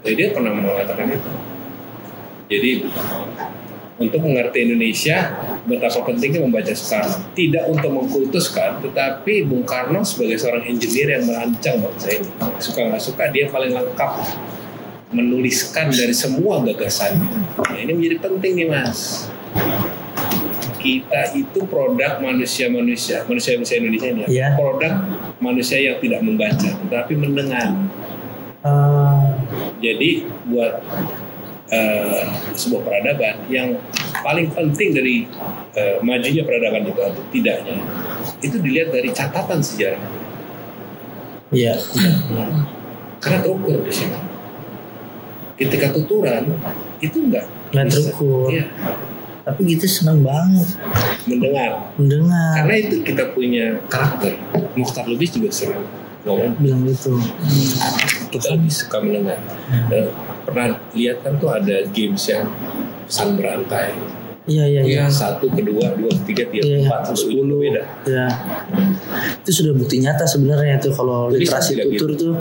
Jadi 0.01 0.13
dia 0.15 0.27
pernah 0.31 0.53
mengatakan 0.53 1.07
itu. 1.09 1.29
Jadi 2.45 2.69
untuk 3.95 4.19
mengerti 4.19 4.67
Indonesia 4.67 5.31
betapa 5.63 6.03
pentingnya 6.03 6.43
membaca 6.43 6.71
Soekarno. 6.75 7.31
Tidak 7.31 7.63
untuk 7.71 7.89
mengkultuskan, 7.95 8.83
tetapi 8.83 9.47
Bung 9.47 9.63
Karno 9.63 10.03
sebagai 10.03 10.35
seorang 10.35 10.67
engineer 10.67 11.19
yang 11.19 11.23
merancang 11.31 11.79
bangsa 11.79 12.09
ini. 12.11 12.29
Suka 12.59 12.83
nggak 12.91 13.03
suka 13.03 13.23
dia 13.31 13.47
paling 13.47 13.71
lengkap 13.71 14.11
menuliskan 15.15 15.87
dari 15.95 16.11
semua 16.11 16.59
gagasannya. 16.59 17.55
Nah, 17.55 17.77
ini 17.79 17.91
menjadi 17.95 18.17
penting 18.19 18.51
nih 18.59 18.67
mas. 18.67 19.31
Kita 20.83 21.33
itu 21.33 21.65
produk 21.65 22.19
manusia-manusia, 22.21 23.25
manusia-manusia 23.25 23.81
Indonesia 23.81 24.09
ini, 24.11 24.21
ya. 24.21 24.27
Iya. 24.29 24.47
produk 24.53 24.93
manusia 25.41 25.81
yang 25.81 25.97
tidak 25.97 26.21
membaca, 26.21 26.69
tetapi 26.69 27.13
mendengar. 27.17 27.73
Ah, 28.61 29.33
Jadi 29.81 30.25
buat 30.49 30.81
eh, 31.71 32.23
sebuah 32.53 32.81
peradaban 32.85 33.35
yang 33.49 33.77
paling 34.21 34.51
penting 34.53 34.89
dari 34.93 35.15
eh, 35.77 35.97
majunya 36.01 36.43
peradaban 36.45 36.89
itu 36.89 37.01
atau 37.01 37.23
tidaknya 37.29 37.77
itu 38.41 38.57
dilihat 38.61 38.89
dari 38.93 39.09
catatan 39.13 39.59
sejarah 39.61 40.03
iya 41.53 41.77
karena 43.25 43.41
terukur 43.41 43.81
di 43.81 43.89
sini. 43.89 44.17
Ketika 45.57 45.89
tuturan 45.95 46.53
itu 47.01 47.17
enggak 47.25 47.49
nggak 47.73 47.85
bisa. 47.89 47.97
terukur 47.97 48.53
Iya, 48.53 48.65
tapi 49.41 49.59
gitu 49.65 49.85
senang 49.89 50.21
banget 50.21 50.67
mendengar. 51.25 51.89
mendengar 51.97 52.53
Karena 52.61 52.75
itu 52.77 52.95
kita 53.01 53.33
punya 53.33 53.81
karakter. 53.89 54.37
Mukhtar 54.77 55.09
Lubis 55.09 55.33
juga 55.33 55.49
sering 55.49 55.81
ngomong 56.25 56.57
bilang 56.57 56.85
gitu 56.89 57.17
kita 58.29 58.47
lebih 58.53 58.73
suka 58.73 58.97
mendengar. 59.01 59.41
Dan 59.89 60.13
pernah 60.45 60.65
lihat 60.91 61.19
kan 61.19 61.33
tuh 61.35 61.49
ada 61.49 61.83
games 61.89 62.21
yang 62.25 62.45
sang 63.05 63.33
berantai. 63.33 63.91
iya 64.45 64.61
iya 64.63 64.81
iya 64.81 64.95
Ya, 65.01 65.05
satu, 65.09 65.49
kedua, 65.49 65.89
dua, 65.93 66.13
ketiga, 66.21 66.45
tiga, 66.47 66.61
Iya, 66.63 66.77
empat, 66.85 67.11
sepuluh. 67.11 67.57
beda. 67.59 67.81
ya 68.05 68.27
itu 69.41 69.51
sudah 69.51 69.73
bukti 69.73 69.97
nyata 69.97 70.21
sebenarnya 70.21 70.77
tuh 70.77 70.89
kalau 70.89 71.27
Jadi 71.27 71.41
literasi 71.41 71.71
tutur 71.79 72.11
tuh 72.13 72.33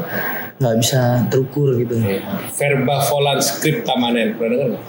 nggak 0.55 0.75
bisa 0.79 1.01
terukur 1.27 1.73
gitu 1.75 1.97
Verba 2.53 2.97
volant 3.03 3.41
script 3.41 3.83
tamanen, 3.83 4.37
pernah 4.37 4.53
dengar 4.55 4.69
nggak? 4.71 4.85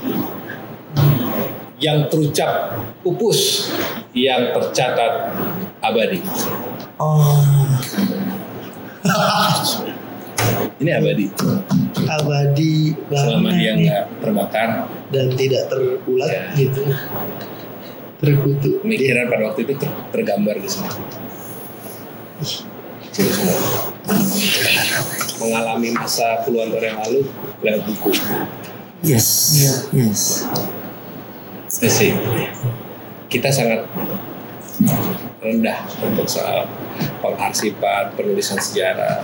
Yang 1.75 1.98
terucap 2.07 2.51
pupus, 3.00 3.72
yang 4.12 4.51
tercatat 4.51 5.36
abadi. 5.81 6.19
oh 6.98 7.39
Ini 10.75 10.91
abadi. 10.91 11.25
abadi 12.03 12.75
Selama 13.08 13.48
banget 13.48 13.55
dia 13.55 13.72
nih. 13.72 13.86
nggak 13.88 14.03
terbakar, 14.20 14.70
dan 15.08 15.25
tidak 15.34 15.63
terulat 15.72 16.29
Ya. 16.29 16.44
gitu 16.53 16.84
terkutuk 18.15 18.82
pemikiran 18.82 19.27
pada 19.27 19.44
waktu 19.51 19.62
itu 19.63 19.74
ter- 19.75 20.00
tergambar 20.10 20.55
di 20.58 20.67
sana. 20.67 20.91
Mengalami 25.38 25.89
masa 25.91 26.41
puluhan 26.44 26.72
tahun 26.72 26.84
yang 26.86 26.98
lalu 27.03 27.20
lewat 27.62 27.82
buku. 27.86 28.12
yes 29.01 29.27
yes 29.91 30.48
Itu 31.67 31.88
sih. 31.88 32.12
Kita 33.27 33.51
sangat 33.51 33.84
rendah 35.39 35.77
untuk 36.01 36.25
soal 36.25 36.63
pengarsipan, 37.20 38.15
penulisan 38.15 38.55
sejarah. 38.58 39.22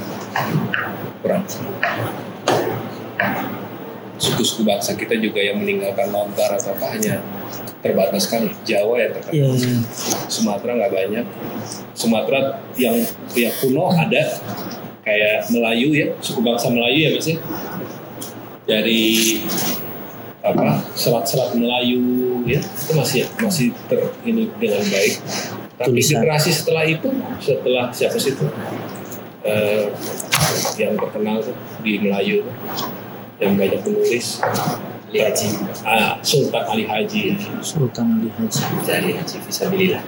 Kurang. 1.22 1.46
Suku-suku 4.22 4.62
bangsa 4.66 4.94
kita 4.94 5.18
juga 5.18 5.42
yang 5.42 5.58
meninggalkan 5.58 6.14
lontar 6.14 6.54
atau 6.54 6.78
apa 6.78 6.94
hanya 6.94 7.22
terbatas 7.82 8.30
sekali. 8.30 8.54
Jawa 8.66 9.02
yang 9.02 9.12
terkenal. 9.18 9.34
Iya, 9.34 9.50
iya. 9.58 9.78
Sumatera 10.30 10.72
nggak 10.78 10.94
banyak. 10.94 11.26
Sumatera 11.98 12.62
yang 12.78 12.98
yang 13.34 13.54
kuno 13.58 13.90
ada 13.90 14.22
kayak 15.02 15.50
Melayu 15.50 15.90
ya, 15.98 16.08
suku 16.22 16.46
bangsa 16.46 16.70
Melayu 16.70 16.98
ya 17.02 17.10
mas 17.18 17.28
ya. 17.30 17.38
Dari 18.70 19.42
apa 20.42 20.82
selat-selat 20.98 21.54
Melayu 21.54 22.02
ya 22.50 22.58
itu 22.62 22.92
masih 22.98 23.30
masih 23.42 23.68
ter 23.90 24.02
ini 24.26 24.50
dengan 24.58 24.82
baik. 24.86 25.22
Tapi 25.82 25.98
Tulisan. 25.98 26.22
generasi 26.22 26.50
setelah 26.54 26.86
itu, 26.86 27.10
setelah 27.42 27.90
siapa 27.90 28.18
sih 28.22 28.38
itu 28.38 28.46
eh, 29.42 29.90
yang 30.78 30.94
terkenal 30.98 31.42
tuh 31.44 31.56
di 31.82 32.00
Melayu 32.02 32.46
yang 33.42 33.58
banyak 33.58 33.82
penulis. 33.82 34.40
Ali 35.12 35.28
Haji. 35.28 35.48
Ah 35.84 36.16
Sultan 36.24 36.64
Ali 36.72 36.88
Haji. 36.88 37.36
Sultan 37.60 38.22
Ali 38.22 38.30
Haji. 38.32 38.64
Dari 38.88 39.12
Haji 39.12 39.38
Fisabilillah 39.44 40.04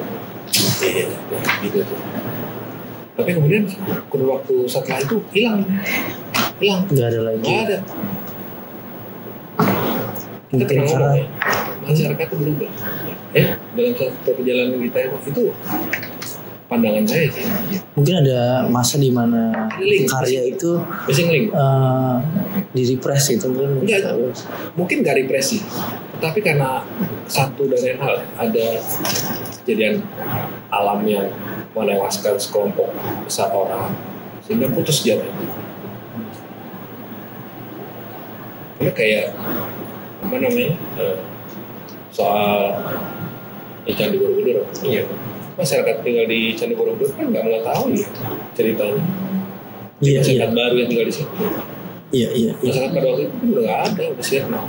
Iya, 0.53 1.09
gitu 1.65 1.79
tuh. 1.81 1.99
Tapi 3.13 3.29
kemudian 3.37 3.63
kurun 4.09 4.27
waktu 4.37 4.53
setelah 4.65 5.01
itu 5.01 5.17
hilang, 5.33 5.61
hilang, 6.57 6.81
nggak 6.89 7.07
ada 7.13 7.19
lagi. 7.29 7.45
Nggak 7.45 7.61
ada. 7.65 7.77
kita 10.53 10.53
Mungkin 10.53 10.65
pernah 10.69 10.85
karena 10.85 11.09
ya, 11.17 11.25
masyarakat 11.81 12.25
itu 12.29 12.35
berubah. 12.37 12.69
Eh, 13.33 13.47
dalam 13.73 13.93
satu 13.97 14.29
perjalanan 14.37 14.77
kita 14.85 14.99
itu 15.09 15.43
pandangan 16.65 17.03
saya 17.05 17.27
sih. 17.29 17.45
mungkin 17.93 18.15
ada 18.25 18.65
masa 18.67 18.97
di 18.97 19.09
mana 19.13 19.69
Link. 19.77 20.09
karya 20.09 20.47
itu 20.47 20.79
Missing 21.05 21.29
link. 21.29 21.45
eh 21.53 22.15
di 22.73 22.83
repress 22.95 23.29
gitu 23.29 23.53
mungkin 23.53 23.85
Enggak, 23.85 24.17
mungkin 24.73 24.97
gak 25.05 25.17
represi, 25.21 25.61
tapi 26.17 26.41
karena 26.41 26.81
satu 27.29 27.69
dan 27.69 27.77
lain 27.85 27.99
hal 28.01 28.15
ada 28.33 28.67
kejadian 29.61 30.01
alam 30.73 31.05
yang 31.05 31.29
menewaskan 31.77 32.33
sekelompok 32.41 32.89
besar 33.23 33.53
orang 33.53 33.93
sehingga 34.41 34.67
putus 34.73 35.05
jatuh. 35.05 35.29
Ini 38.81 38.91
kayak 38.91 39.37
apa 40.25 40.35
namanya 40.35 40.73
eh, 40.97 41.17
soal 42.09 42.73
di 43.85 43.91
Candi 43.93 44.17
Borobudur, 44.17 44.65
iya. 44.83 45.03
Masyarakat 45.53 45.95
tinggal 46.01 46.25
di 46.25 46.57
Candi 46.57 46.73
Borobudur 46.73 47.13
kan 47.13 47.29
nggak 47.29 47.43
mengetahui 47.45 48.01
ceritanya. 48.57 49.03
iya 50.01 50.19
iya. 50.19 50.19
Masyarakat 50.19 50.51
baru 50.57 50.75
yang 50.81 50.89
tinggal 50.89 51.07
di 51.07 51.15
situ. 51.15 51.33
Iya 52.13 52.29
iya 52.33 52.51
iya. 52.61 52.69
masyarakat 52.69 52.93
pada 52.93 53.07
waktu 53.09 53.23
itu 53.25 53.35
udah 53.53 53.63
nggak 53.65 53.81
ada 53.89 54.03
udah 54.13 54.25
sirna 54.25 54.61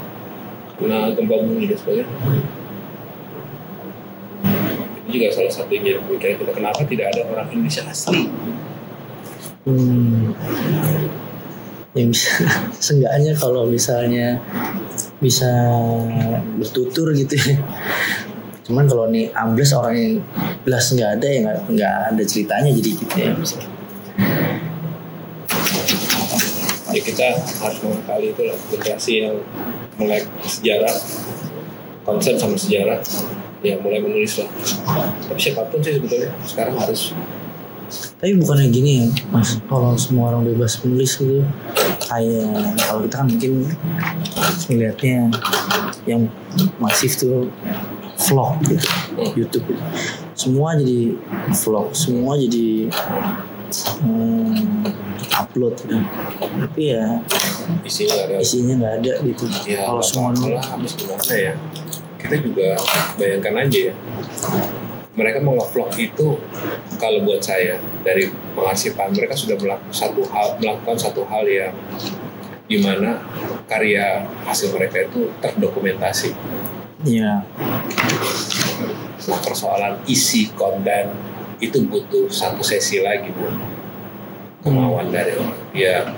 kena 0.75 0.99
gempa 1.13 1.37
bumi 1.45 1.65
dan 1.69 1.77
sebagainya. 1.77 2.07
Itu 5.05 5.09
juga 5.13 5.29
salah 5.33 5.53
satu 5.53 5.71
yang 5.73 5.85
jadi 5.85 5.99
pemikiran 6.01 6.35
kita 6.41 6.53
kenapa 6.57 6.81
tidak 6.89 7.07
ada 7.13 7.21
orang 7.29 7.47
Indonesia 7.53 7.83
asli? 7.85 8.23
Hmm. 9.65 10.37
yang 11.95 12.11
bisa. 12.11 12.45
Seenggaknya 12.85 13.33
kalau 13.39 13.71
misalnya 13.71 14.43
bisa 15.23 15.49
bertutur 16.59 17.15
gitu 17.17 17.39
ya 17.39 17.57
cuman 18.65 18.85
kalau 18.89 19.07
nih 19.13 19.29
ambles 19.37 19.73
orang 19.77 19.95
yang 19.95 20.15
belas 20.65 20.89
nggak 20.89 21.11
ada 21.21 21.27
ya 21.29 21.41
nggak 21.69 21.95
ada 22.13 22.23
ceritanya 22.25 22.71
jadi 22.73 22.91
gitu 22.97 23.15
ya 23.21 23.31
ya 26.95 27.01
kita 27.03 27.27
harus 27.59 27.79
mengakali 27.83 28.31
itu 28.31 28.43
lah 28.47 28.59
generasi 28.71 29.13
yang 29.27 29.37
melek 29.99 30.25
sejarah 30.47 30.95
konsep 32.07 32.39
sama 32.39 32.55
sejarah 32.55 33.03
ya 33.65 33.81
mulai 33.81 33.99
menulis 33.99 34.39
lah. 34.39 34.49
Tapi 35.27 35.41
siapa 35.41 35.65
pun 35.73 35.81
sih 35.81 35.97
sebetulnya 35.97 36.31
sekarang 36.45 36.77
harus. 36.77 37.17
Tapi 38.21 38.37
bukannya 38.37 38.69
gini 38.69 38.91
ya 39.01 39.07
mas 39.33 39.59
kalau 39.69 39.97
semua 39.97 40.33
orang 40.33 40.45
bebas 40.45 40.81
menulis 40.85 41.21
gitu 41.21 41.45
kayak 42.05 42.77
kalau 42.85 43.01
kita 43.05 43.17
kan 43.21 43.27
mungkin 43.29 43.53
melihatnya 44.69 45.17
yang 46.05 46.29
masif 46.81 47.17
tuh 47.17 47.49
vlog 48.29 48.53
gitu. 48.67 48.89
YouTube. 49.37 49.65
Gitu. 49.69 49.83
semua 50.35 50.75
jadi 50.75 51.15
vlog 51.63 51.95
semua 51.95 52.35
jadi 52.35 52.91
hmm, 54.03 54.83
upload. 55.31 55.75
Gitu. 55.79 55.97
tapi 56.41 56.83
ya 56.91 57.23
isinya 57.87 58.17
ada. 58.27 58.35
isinya 58.41 58.75
nggak 58.81 58.95
ada 59.03 59.13
gitu. 59.23 59.45
Ya 59.69 59.87
kalau 59.89 60.03
nggak 60.03 60.09
semua 60.11 60.31
lah, 60.51 60.65
habis 60.65 60.93
gimana 60.99 61.35
ya? 61.35 61.55
Kita 62.19 62.37
juga 62.41 62.69
bayangkan 63.21 63.55
aja 63.69 63.79
ya. 63.93 63.95
Mereka 65.15 65.47
mau 65.47 65.55
nge-vlog 65.55 65.95
itu 65.95 66.29
kalau 66.99 67.23
buat 67.23 67.39
saya 67.39 67.79
dari 68.03 68.27
pengarsipan 68.59 69.15
mereka 69.15 69.39
sudah 69.39 69.55
melakukan 69.63 69.95
satu 69.95 70.27
hal 70.27 70.59
melakukan 70.59 70.99
satu 70.99 71.23
hal 71.31 71.47
yang 71.47 71.71
di 72.65 72.83
mana 72.83 73.23
karya 73.71 74.25
hasil 74.49 74.73
mereka 74.73 75.05
itu 75.05 75.31
terdokumentasi 75.39 76.33
ya 77.05 77.45
nah 79.25 79.41
persoalan 79.41 79.97
isi 80.05 80.53
konten 80.53 81.13
itu 81.63 81.79
butuh 81.87 82.27
satu 82.31 82.63
sesi 82.65 83.01
lagi 83.01 83.31
bu. 83.33 83.49
Kemauan 84.65 85.13
dari 85.13 85.37
orang. 85.37 85.61
Ya 85.77 86.09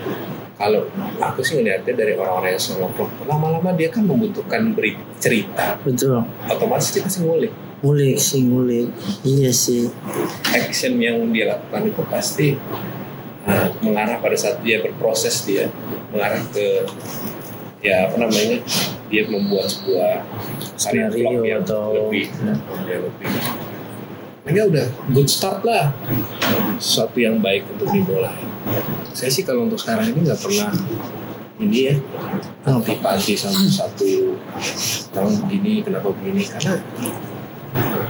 kalau 0.57 0.89
aku 1.19 1.43
sih 1.45 1.61
ngeliatnya 1.61 1.93
dari 1.93 2.15
orang-orang 2.17 2.57
yang 2.57 2.91
vlog 2.95 3.11
lama-lama 3.29 3.75
dia 3.75 3.91
kan 3.91 4.07
membutuhkan 4.07 4.73
beri 4.73 4.97
cerita. 5.19 5.77
Betul. 5.83 6.23
Otomatis 6.47 6.95
dia 6.95 7.03
pasti 7.03 7.27
ngulik. 7.27 7.53
Ngulik 7.83 8.17
sih 8.17 8.41
ngulik. 8.47 8.89
Iya 9.27 9.51
sih. 9.51 9.91
Action 10.55 10.97
yang 11.03 11.27
dia 11.35 11.51
lakukan 11.51 11.83
itu 11.91 12.03
pasti 12.07 12.47
uh, 13.45 13.69
mengarah 13.83 14.23
pada 14.23 14.39
saat 14.39 14.63
dia 14.63 14.81
berproses 14.81 15.43
dia 15.43 15.69
mengarah 16.15 16.41
ke 16.55 16.87
ya 17.83 18.09
apa 18.09 18.17
namanya 18.19 18.63
dia 19.07 19.23
membuat 19.27 19.67
sebuah 19.69 20.27
Skenario 20.75 21.43
yang 21.43 21.63
atau- 21.63 22.11
lebih 22.11 22.27
ya. 22.87 22.97
lebih 23.01 23.29
ini 24.47 24.63
udah 24.63 24.87
good 25.11 25.27
start 25.27 25.67
lah. 25.67 25.91
Sesuatu 26.79 27.19
yang 27.19 27.43
baik 27.43 27.67
untuk 27.67 27.91
dimulai. 27.91 28.39
Saya 29.11 29.27
sih 29.27 29.43
kalau 29.43 29.67
untuk 29.67 29.75
sekarang 29.75 30.15
ini 30.15 30.23
nggak 30.23 30.39
pernah 30.39 30.71
ini 31.59 31.79
ya. 31.91 31.95
Antipati 32.63 33.35
sama 33.35 33.67
satu 33.67 34.39
tahun 35.11 35.35
begini 35.43 35.83
kenapa 35.83 36.15
begini? 36.15 36.47
Karena 36.47 36.79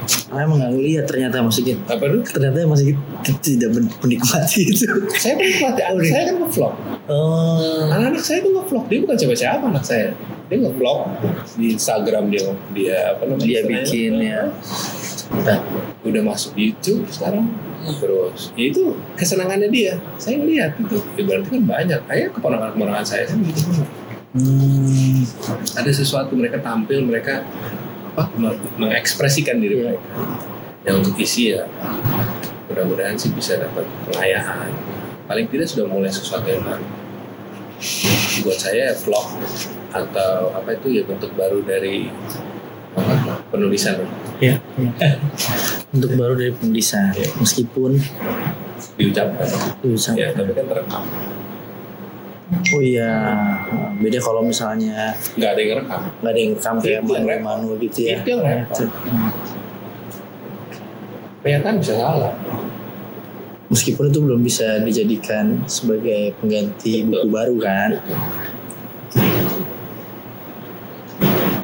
Saya 0.06 0.46
emang 0.46 0.58
nggak 0.62 0.72
ngeliat 0.78 1.04
ternyata 1.10 1.42
Mas 1.42 1.54
Sigit 1.58 1.78
apa 1.86 2.04
dulu 2.06 2.22
ternyata 2.22 2.56
Mas 2.66 2.80
Sigit 2.80 2.98
tidak 3.42 3.70
men- 3.74 3.92
menikmati 4.02 4.60
itu. 4.70 4.86
Saya 5.18 5.34
menikmati 5.34 5.80
saya 6.06 6.22
kan 6.30 6.36
nge-vlog. 6.46 6.74
Oh. 7.10 7.90
Anak-anak 7.90 8.22
saya 8.22 8.38
tuh 8.42 8.52
nge-vlog. 8.54 8.84
Dia 8.86 8.98
bukan 9.02 9.16
siapa-siapa 9.18 9.64
anak 9.66 9.84
saya. 9.84 10.08
Dia 10.46 10.56
nge-vlog 10.62 10.98
di 11.58 11.66
Instagram 11.74 12.24
dia 12.30 12.42
dia 12.72 12.98
apa 13.14 13.22
namanya 13.26 13.46
dia 13.46 13.60
bikin 13.66 14.12
ya. 14.22 14.40
Nah, 15.42 15.58
udah 16.06 16.22
masuk 16.22 16.54
YouTube 16.54 17.04
sekarang. 17.10 17.50
Terus 17.86 18.50
ya 18.58 18.64
itu 18.70 18.94
kesenangannya 19.14 19.68
dia. 19.70 19.98
Saya 20.18 20.38
ngeliat 20.38 20.78
itu. 20.78 20.98
Ya, 21.18 21.22
berarti 21.22 21.48
kan 21.54 21.62
banyak. 21.66 22.00
Kayak 22.06 22.28
keponakan-keponakan 22.38 23.06
saya 23.06 23.26
kan 23.26 23.38
gitu 23.42 23.82
hmm, 24.36 25.24
ada 25.76 25.90
sesuatu 25.90 26.36
mereka 26.36 26.60
tampil 26.60 27.02
mereka 27.02 27.42
apa? 28.16 28.33
Meng- 28.40 28.64
mengekspresikan 28.81 29.61
diri 29.61 29.76
Iya. 29.76 29.85
mereka. 29.92 30.09
Ya 30.87 30.90
untuk 30.96 31.12
isi 31.20 31.52
ya 31.52 31.68
mudah-mudahan 32.66 33.12
sih 33.14 33.29
bisa 33.31 33.61
dapat 33.61 33.85
pengayaan 34.09 34.72
paling 35.26 35.46
tidak 35.52 35.68
sudah 35.68 35.85
mulai 35.85 36.09
sesuatu 36.09 36.48
yang 36.48 36.64
baru. 36.64 36.87
Buat 38.40 38.59
saya 38.59 38.96
vlog 38.96 39.26
atau 39.92 40.48
apa 40.57 40.72
itu 40.72 40.96
ya 40.96 41.02
bentuk 41.05 41.35
baru 41.37 41.61
dari 41.61 42.09
apa, 42.96 43.44
penulisan. 43.52 44.00
Ya, 44.40 44.57
ya. 44.96 45.20
untuk 45.92 46.16
baru 46.16 46.33
dari 46.40 46.52
penulisan. 46.57 47.12
Iya. 47.12 47.29
meskipun 47.37 48.00
diucapkan. 48.96 49.48
Bisa 49.85 50.16
ya 50.16 50.33
tapi 50.33 50.57
kan 50.57 50.64
terekam 50.64 51.05
oh 52.46 52.78
iya 52.78 53.11
beda 53.96 54.18
kalau 54.18 54.40
misalnya 54.40 55.11
nggak 55.35 55.50
ada 55.50 55.61
yang 55.61 55.72
rekam 55.80 56.00
nggak 56.16 56.30
ada 56.30 56.38
yang 56.38 56.52
rekam 56.52 56.74
kayak 56.76 56.87
Itu 56.87 56.94
yang 56.94 57.04
manual 57.04 57.26
rekam. 57.26 57.44
manual 57.44 57.76
gitu 57.80 57.98
ya 58.00 58.16
Itu 58.16 58.28
yang. 58.32 58.61
Hmm. 59.02 59.30
penyataan 61.40 61.76
bisa 61.78 61.94
salah 61.94 62.32
meskipun 63.66 64.04
itu 64.09 64.18
belum 64.20 64.40
bisa 64.40 64.78
dijadikan 64.80 65.59
sebagai 65.66 66.35
pengganti 66.37 67.02
buku 67.02 67.26
baru 67.28 67.56
kan 67.59 67.90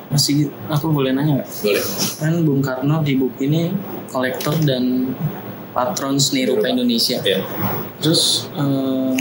Masih 0.09 0.37
aku 0.68 0.92
boleh 0.92 1.09
nanya 1.11 1.40
nggak? 1.40 1.49
boleh 1.64 1.83
Kan 2.18 2.33
Bung 2.45 2.61
Karno 2.61 3.01
di 3.01 3.16
buku 3.16 3.49
ini 3.49 3.73
kolektor 4.07 4.53
dan 4.61 5.16
patron 5.73 6.21
seni 6.21 6.45
rupa 6.45 6.68
Indonesia. 6.68 7.16
ya 7.18 7.40
Terus 7.97 8.45
eh, 8.53 9.16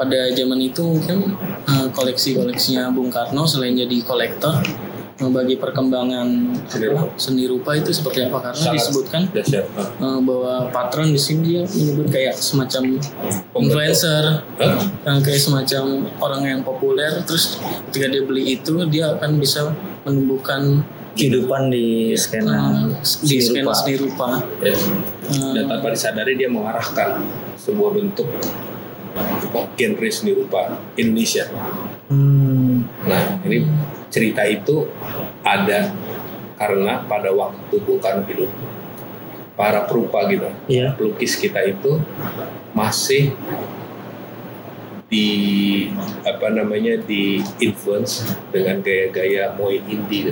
pada 0.00 0.32
zaman 0.32 0.56
itu 0.64 0.80
mungkin 0.80 1.36
eh, 1.68 1.88
koleksi-koleksinya 1.92 2.88
Bung 2.96 3.12
Karno 3.12 3.44
selain 3.44 3.76
jadi 3.76 4.00
kolektor 4.00 4.56
bagi 5.28 5.60
perkembangan 5.60 6.56
Seni 6.64 6.88
apa, 6.88 7.04
rupa. 7.04 7.20
seni 7.20 7.44
rupa 7.44 7.70
itu 7.76 7.92
seperti 7.92 8.24
apa? 8.24 8.40
Karena 8.40 8.56
Sangat 8.56 8.76
disebutkan 8.80 9.22
eh, 9.36 10.18
bahwa 10.24 10.72
patron 10.72 11.12
di 11.12 11.20
sini 11.20 11.40
dia 11.44 11.62
menyebut 11.68 12.08
kayak 12.08 12.32
semacam 12.40 12.96
influencer 13.60 14.40
yang 15.04 15.20
kayak 15.20 15.40
semacam 15.44 16.08
orang 16.24 16.42
yang 16.48 16.60
populer 16.64 17.20
terus 17.28 17.60
ketika 17.92 18.08
dia 18.08 18.22
beli 18.24 18.56
itu 18.56 18.88
dia 18.88 19.12
akan 19.20 19.36
bisa 19.36 19.76
menumbuhkan 20.08 20.80
kehidupan 21.12 21.68
di 21.68 22.16
skena 22.16 22.88
eh, 22.88 23.04
di 23.28 23.36
seni 23.36 23.60
skena 23.60 23.68
rupa. 23.68 23.76
seni 23.76 23.94
rupa. 24.00 24.28
ya. 24.64 24.72
Eh, 24.72 25.52
dan 25.52 25.64
tanpa 25.68 25.92
disadari 25.92 26.32
dia 26.40 26.48
mengarahkan 26.48 27.20
sebuah 27.60 27.92
bentuk 27.92 28.24
apa, 29.16 29.60
genre 29.74 30.08
seni 30.10 30.32
rupa 30.32 30.78
Indonesia 30.94 31.46
Hmm, 32.10 32.90
nah 33.06 33.38
ini 33.46 33.62
cerita 34.10 34.42
itu 34.42 34.90
ada 35.46 35.94
karena 36.58 37.06
pada 37.06 37.30
waktu 37.30 37.74
Bung 37.80 38.02
Karno 38.02 38.26
hidup 38.26 38.50
para 39.54 39.86
perupa 39.86 40.26
gitu 40.26 40.50
Iya. 40.66 40.98
pelukis 40.98 41.38
kita 41.38 41.62
itu 41.62 42.02
masih 42.74 43.30
di 45.06 45.26
apa 46.22 46.50
namanya 46.50 46.98
di 47.02 47.42
influence 47.58 48.22
dengan 48.50 48.78
gaya-gaya 48.78 49.54
Moe 49.54 49.78
Hindi. 49.82 50.30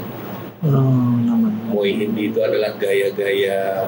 Oh, 0.62 1.18
nama. 1.18 1.50
Moe 1.66 1.90
Hindi 1.90 2.30
itu 2.30 2.38
adalah 2.42 2.74
gaya-gaya 2.74 3.86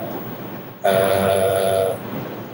eh, 0.82 1.86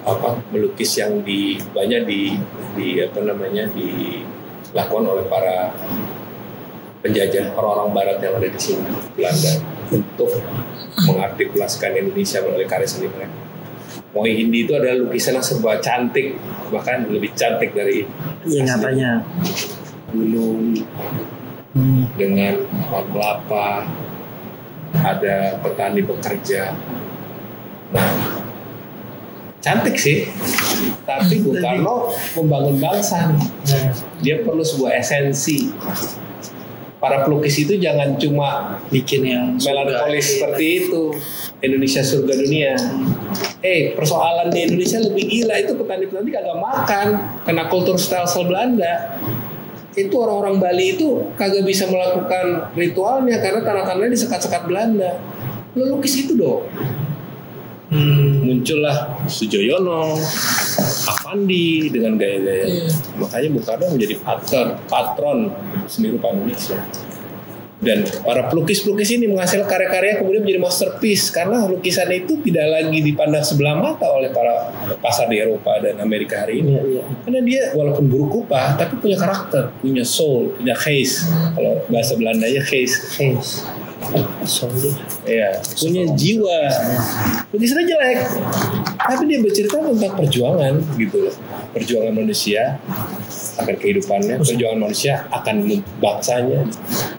apa 0.06 0.38
melukis 0.54 1.02
yang 1.02 1.18
di 1.26 1.58
banyak 1.74 2.06
di 2.06 2.38
di 2.78 3.02
apa 3.02 3.18
namanya 3.26 3.66
dilakukan 3.74 5.02
oleh 5.02 5.26
para 5.26 5.74
penjajah 7.02 7.50
orang-orang 7.58 7.90
Barat 7.90 8.18
yang 8.22 8.38
ada 8.38 8.46
di 8.46 8.60
sini 8.60 8.86
Belanda 9.18 9.52
untuk 9.90 10.30
mengartikulasikan 11.10 11.98
Indonesia 11.98 12.38
melalui 12.42 12.70
karya 12.70 12.86
seni 12.86 13.10
mereka. 13.10 13.34
Moe 14.14 14.32
Hindi 14.32 14.64
itu 14.64 14.72
adalah 14.72 14.96
lukisan 14.96 15.36
yang 15.36 15.44
serba 15.44 15.76
cantik 15.82 16.38
bahkan 16.70 17.04
lebih 17.10 17.34
cantik 17.36 17.74
dari 17.74 18.06
Iya 18.46 18.62
nyatanya. 18.62 19.26
gunung 20.14 20.72
Hmm. 21.76 22.08
dengan 22.16 22.64
pohon 22.88 23.04
kelapa, 23.12 23.84
ada 24.96 25.60
petani 25.60 26.00
bekerja. 26.00 26.72
Nah, 27.92 28.35
cantik 29.66 29.98
sih, 29.98 30.30
tapi 31.02 31.42
Bung 31.42 31.58
Karno 31.58 32.14
membangun 32.38 32.78
bangsa. 32.78 33.34
Dia 34.22 34.46
perlu 34.46 34.62
sebuah 34.62 34.94
esensi. 35.02 35.74
Para 37.02 37.26
pelukis 37.26 37.58
itu 37.58 37.74
jangan 37.76 38.14
cuma 38.16 38.78
bikin 38.94 39.26
yang 39.26 39.44
melankolis 39.58 40.38
seperti 40.38 40.86
itu. 40.86 41.10
Indonesia 41.60 42.00
surga 42.00 42.34
dunia. 42.38 42.72
Eh, 43.60 43.92
persoalan 43.98 44.54
di 44.54 44.70
Indonesia 44.70 45.02
lebih 45.02 45.24
gila 45.26 45.54
itu 45.58 45.74
petani-petani 45.74 46.30
kagak 46.30 46.58
makan 46.62 47.06
kena 47.42 47.66
kultur 47.66 47.98
style-style 47.98 48.46
Belanda. 48.46 49.18
Itu 49.98 50.14
orang-orang 50.22 50.62
Bali 50.62 50.86
itu 50.94 51.26
kagak 51.34 51.66
bisa 51.66 51.90
melakukan 51.90 52.70
ritualnya 52.78 53.42
karena 53.42 53.60
tanah-tanahnya 53.66 54.14
disekat-sekat 54.14 54.62
Belanda. 54.70 55.18
Lu 55.74 55.98
lukis 55.98 56.22
itu 56.22 56.38
dong. 56.38 56.64
Hmm. 57.86 58.42
Muncullah 58.42 59.22
Sujoyono, 59.30 60.18
Avandi 61.06 61.86
dengan 61.86 62.18
gaya-gaya. 62.18 62.90
Makanya 63.14 63.48
Bung 63.54 63.62
Karno 63.62 63.86
menjadi 63.94 64.14
patron, 64.18 64.66
patron 64.90 65.38
seni 65.86 66.10
rupa 66.10 66.34
Indonesia. 66.34 66.82
Dan 67.76 68.08
para 68.24 68.48
pelukis-pelukis 68.48 69.20
ini 69.20 69.28
menghasilkan 69.28 69.68
karya-karya 69.68 70.18
kemudian 70.18 70.42
menjadi 70.42 70.60
masterpiece 70.64 71.28
karena 71.28 71.68
lukisan 71.68 72.08
itu 72.08 72.40
tidak 72.40 72.66
lagi 72.72 73.04
dipandang 73.04 73.44
sebelah 73.44 73.76
mata 73.76 74.08
oleh 74.16 74.32
para 74.32 74.72
pasar 74.96 75.28
di 75.28 75.36
Eropa 75.36 75.76
dan 75.84 76.00
Amerika 76.00 76.42
hari 76.42 76.64
ini. 76.64 76.72
Iya, 76.72 76.82
iya. 76.88 77.02
Karena 77.22 77.40
dia 77.44 77.62
walaupun 77.76 78.08
buruk 78.08 78.32
rupa 78.32 78.80
tapi 78.80 78.96
punya 78.96 79.20
karakter, 79.20 79.76
punya 79.78 80.02
soul, 80.08 80.56
punya 80.56 80.72
case. 80.72 81.28
Kalau 81.28 81.84
bahasa 81.92 82.16
Belandanya 82.16 82.64
case. 82.64 82.96
Hey. 83.20 83.36
Iya, 85.26 85.58
punya 85.60 86.04
jiwa. 86.12 86.60
Lukisannya 87.50 87.84
jelek, 87.88 88.18
tapi 89.00 89.22
dia 89.24 89.38
bercerita 89.40 89.80
tentang 89.80 90.12
perjuangan 90.14 90.74
gitu 91.00 91.16
loh. 91.26 91.34
Perjuangan 91.72 92.12
manusia 92.12 92.76
akan 93.56 93.74
kehidupannya, 93.80 94.36
perjuangan 94.40 94.80
manusia 94.80 95.24
akan 95.32 95.64
bangsanya. 95.98 96.68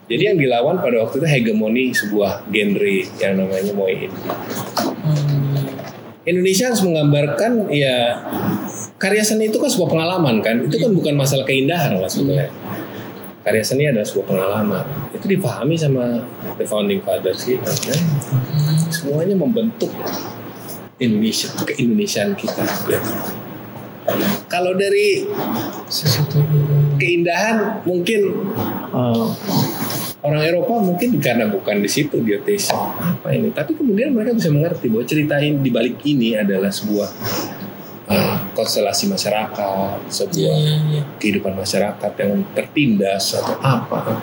Jadi 0.08 0.24
yang 0.24 0.38
dilawan 0.40 0.80
pada 0.80 1.04
waktu 1.04 1.20
itu 1.20 1.28
hegemoni 1.28 1.92
sebuah 1.92 2.48
genre 2.48 2.98
yang 3.20 3.34
namanya 3.36 3.74
Moe 3.76 3.92
Hindi. 3.92 4.22
Indonesia 6.28 6.68
harus 6.68 6.84
menggambarkan 6.84 7.72
ya 7.72 8.20
karya 9.00 9.24
seni 9.24 9.48
itu 9.48 9.58
kan 9.60 9.72
sebuah 9.72 9.90
pengalaman 9.92 10.44
kan. 10.44 10.64
Itu 10.68 10.76
kan 10.80 10.92
bukan 10.92 11.16
masalah 11.16 11.48
keindahan 11.48 12.00
lah 12.00 12.08
sebetulnya. 12.12 12.52
Karya 13.48 13.64
seni 13.64 13.88
adalah 13.88 14.04
sebuah 14.04 14.28
pengalaman. 14.28 14.84
Itu 15.16 15.24
dipahami 15.32 15.80
sama 15.80 16.20
the 16.60 16.68
founding 16.68 17.00
fathers 17.00 17.48
kita. 17.48 17.64
kan. 17.64 18.00
Semuanya 18.92 19.40
membentuk 19.40 19.88
Indonesia, 21.00 21.48
keindonesiaan 21.64 22.36
kita. 22.36 22.68
ya. 22.92 23.00
Kalau 24.52 24.76
dari 24.76 25.24
keindahan 27.00 27.88
mungkin 27.88 28.36
Oh, 28.88 29.36
orang 30.24 30.48
Eropa 30.48 30.80
mungkin 30.80 31.20
karena 31.20 31.46
bukan 31.52 31.84
di 31.84 31.92
situ 31.92 32.24
dia 32.24 32.40
tes 32.40 32.72
apa 32.72 33.36
ini 33.36 33.52
tapi 33.52 33.76
kemudian 33.76 34.16
mereka 34.16 34.32
bisa 34.32 34.48
mengerti 34.48 34.88
bahwa 34.88 35.04
ceritain 35.04 35.60
di 35.60 35.70
balik 35.70 36.00
ini 36.08 36.40
adalah 36.40 36.72
sebuah 36.72 37.10
uh, 37.12 37.67
konstelasi 38.58 39.06
masyarakat 39.06 40.10
sebuah 40.10 40.58
Iya, 40.58 41.06
kehidupan 41.22 41.54
masyarakat 41.54 42.12
yang 42.18 42.42
tertindas 42.58 43.38
atau 43.38 43.54
apa 43.62 44.18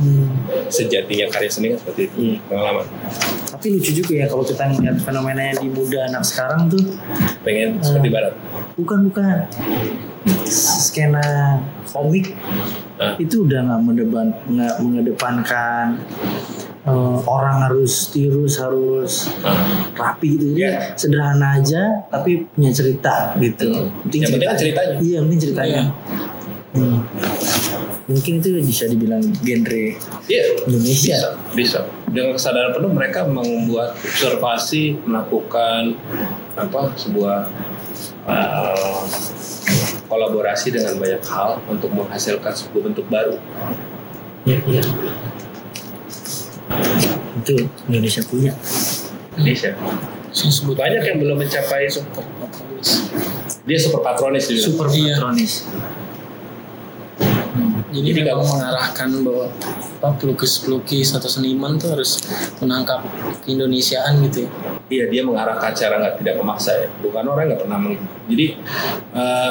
hmm. 0.00 0.26
sejatinya 0.72 1.28
karya 1.28 1.50
seni 1.52 1.66
kan 1.76 1.78
seperti 1.84 2.08
itu 2.08 2.16
Iya. 2.16 2.36
pengalaman 2.48 2.86
Tapi 3.52 3.66
lucu 3.78 3.92
juga 3.92 4.12
ya 4.16 4.26
kalau 4.26 4.44
kita 4.48 4.64
ngeliat 4.64 4.96
fenomenanya 5.04 5.54
di 5.60 5.68
muda 5.68 6.08
anak 6.08 6.24
sekarang 6.24 6.72
tuh 6.72 6.82
pengen 7.44 7.76
seperti 7.84 8.08
barat 8.08 8.34
bukan 8.74 9.12
bukan 9.12 9.44
skena 10.48 11.60
komik 11.84 12.32
Hah? 12.96 13.14
itu 13.20 13.44
udah 13.44 13.60
nggak 13.66 13.80
mengedepankan 14.80 16.00
eh, 16.82 17.16
orang 17.26 17.56
harus 17.70 18.10
tirus 18.10 18.58
harus 18.58 19.30
rapi 19.94 20.28
gitu. 20.34 20.44
Jadi 20.54 20.60
Iya. 20.66 20.98
sederhana 20.98 21.58
aja 21.62 21.82
tapi 22.10 22.46
punya 22.50 22.70
cerita 22.74 23.36
gitu. 23.38 23.70
Yang 24.10 24.30
penting 24.34 24.48
kan 24.48 24.56
ceritanya. 24.58 24.96
iya 24.98 25.18
penting 25.22 25.40
ceritanya. 25.40 25.82
Hmm. 26.72 27.04
mungkin 28.08 28.40
itu 28.40 28.48
bisa 28.64 28.88
dibilang 28.88 29.20
genre 29.44 29.86
iya. 30.24 30.42
Indonesia. 30.64 31.16
Bisa 31.16 31.28
bisa. 31.52 31.78
Dengan 32.08 32.32
kesadaran 32.36 32.72
penuh 32.72 32.92
mereka 32.92 33.28
membuat 33.28 33.92
observasi 34.00 34.96
melakukan 35.04 36.00
apa 36.56 36.92
sebuah 36.96 37.52
uh, 38.26 39.04
kolaborasi 40.08 40.72
dengan 40.76 40.96
banyak 41.00 41.22
hal 41.24 41.60
untuk 41.68 41.88
menghasilkan 41.92 42.52
sebuah 42.52 42.92
bentuk 42.92 43.06
baru. 43.08 43.36
Iya, 44.44 44.58
iya. 44.68 44.82
Itu 47.34 47.54
Indonesia 47.86 48.22
punya 48.24 48.52
Indonesia 49.34 49.72
Disebut 50.32 50.74
banyak 50.74 51.02
yang 51.04 51.18
belum 51.20 51.36
mencapai 51.38 51.86
dia 53.62 53.78
super 53.78 54.00
patronis 54.00 54.48
juga. 54.48 54.62
super 54.64 54.86
Iya. 54.88 55.16
patronis 55.16 55.68
Jadi, 57.92 58.08
Jadi 58.08 58.24
memang 58.24 58.40
kalau- 58.40 58.48
mengarahkan 58.56 59.08
bahwa 59.20 59.46
apa 60.00 60.08
pelukis-pelukis 60.16 61.12
atau 61.12 61.28
seniman 61.28 61.76
tuh 61.76 61.92
harus 61.92 62.16
menangkap 62.56 63.04
keindonesiaan 63.44 64.24
gitu 64.24 64.48
ya. 64.48 64.50
Iya 64.88 65.04
dia 65.12 65.22
mengarahkan 65.22 65.70
cara 65.70 66.00
nggak 66.00 66.16
tidak 66.16 66.40
memaksa 66.40 66.72
ya. 66.72 66.88
Bukan 66.98 67.20
orang 67.22 67.52
nggak 67.52 67.60
pernah 67.60 67.76
meng. 67.76 68.00
Jadi 68.24 68.56
eh, 69.12 69.50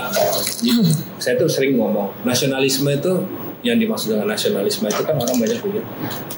jadi 0.57 0.71
saya 1.21 1.37
tuh 1.37 1.45
sering 1.45 1.77
ngomong 1.77 2.17
nasionalisme 2.25 2.89
itu 2.89 3.13
yang 3.61 3.77
dimaksud 3.77 4.13
dengan 4.13 4.27
nasionalisme 4.27 4.89
itu 4.89 5.01
kan 5.01 5.15
orang 5.15 5.37
banyak 5.37 5.59
punya 5.61 5.81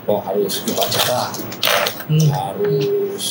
oh 0.05 0.19
harus 0.19 0.63
dibaca 0.63 1.31
Hmm. 2.03 2.19
harus 2.35 3.23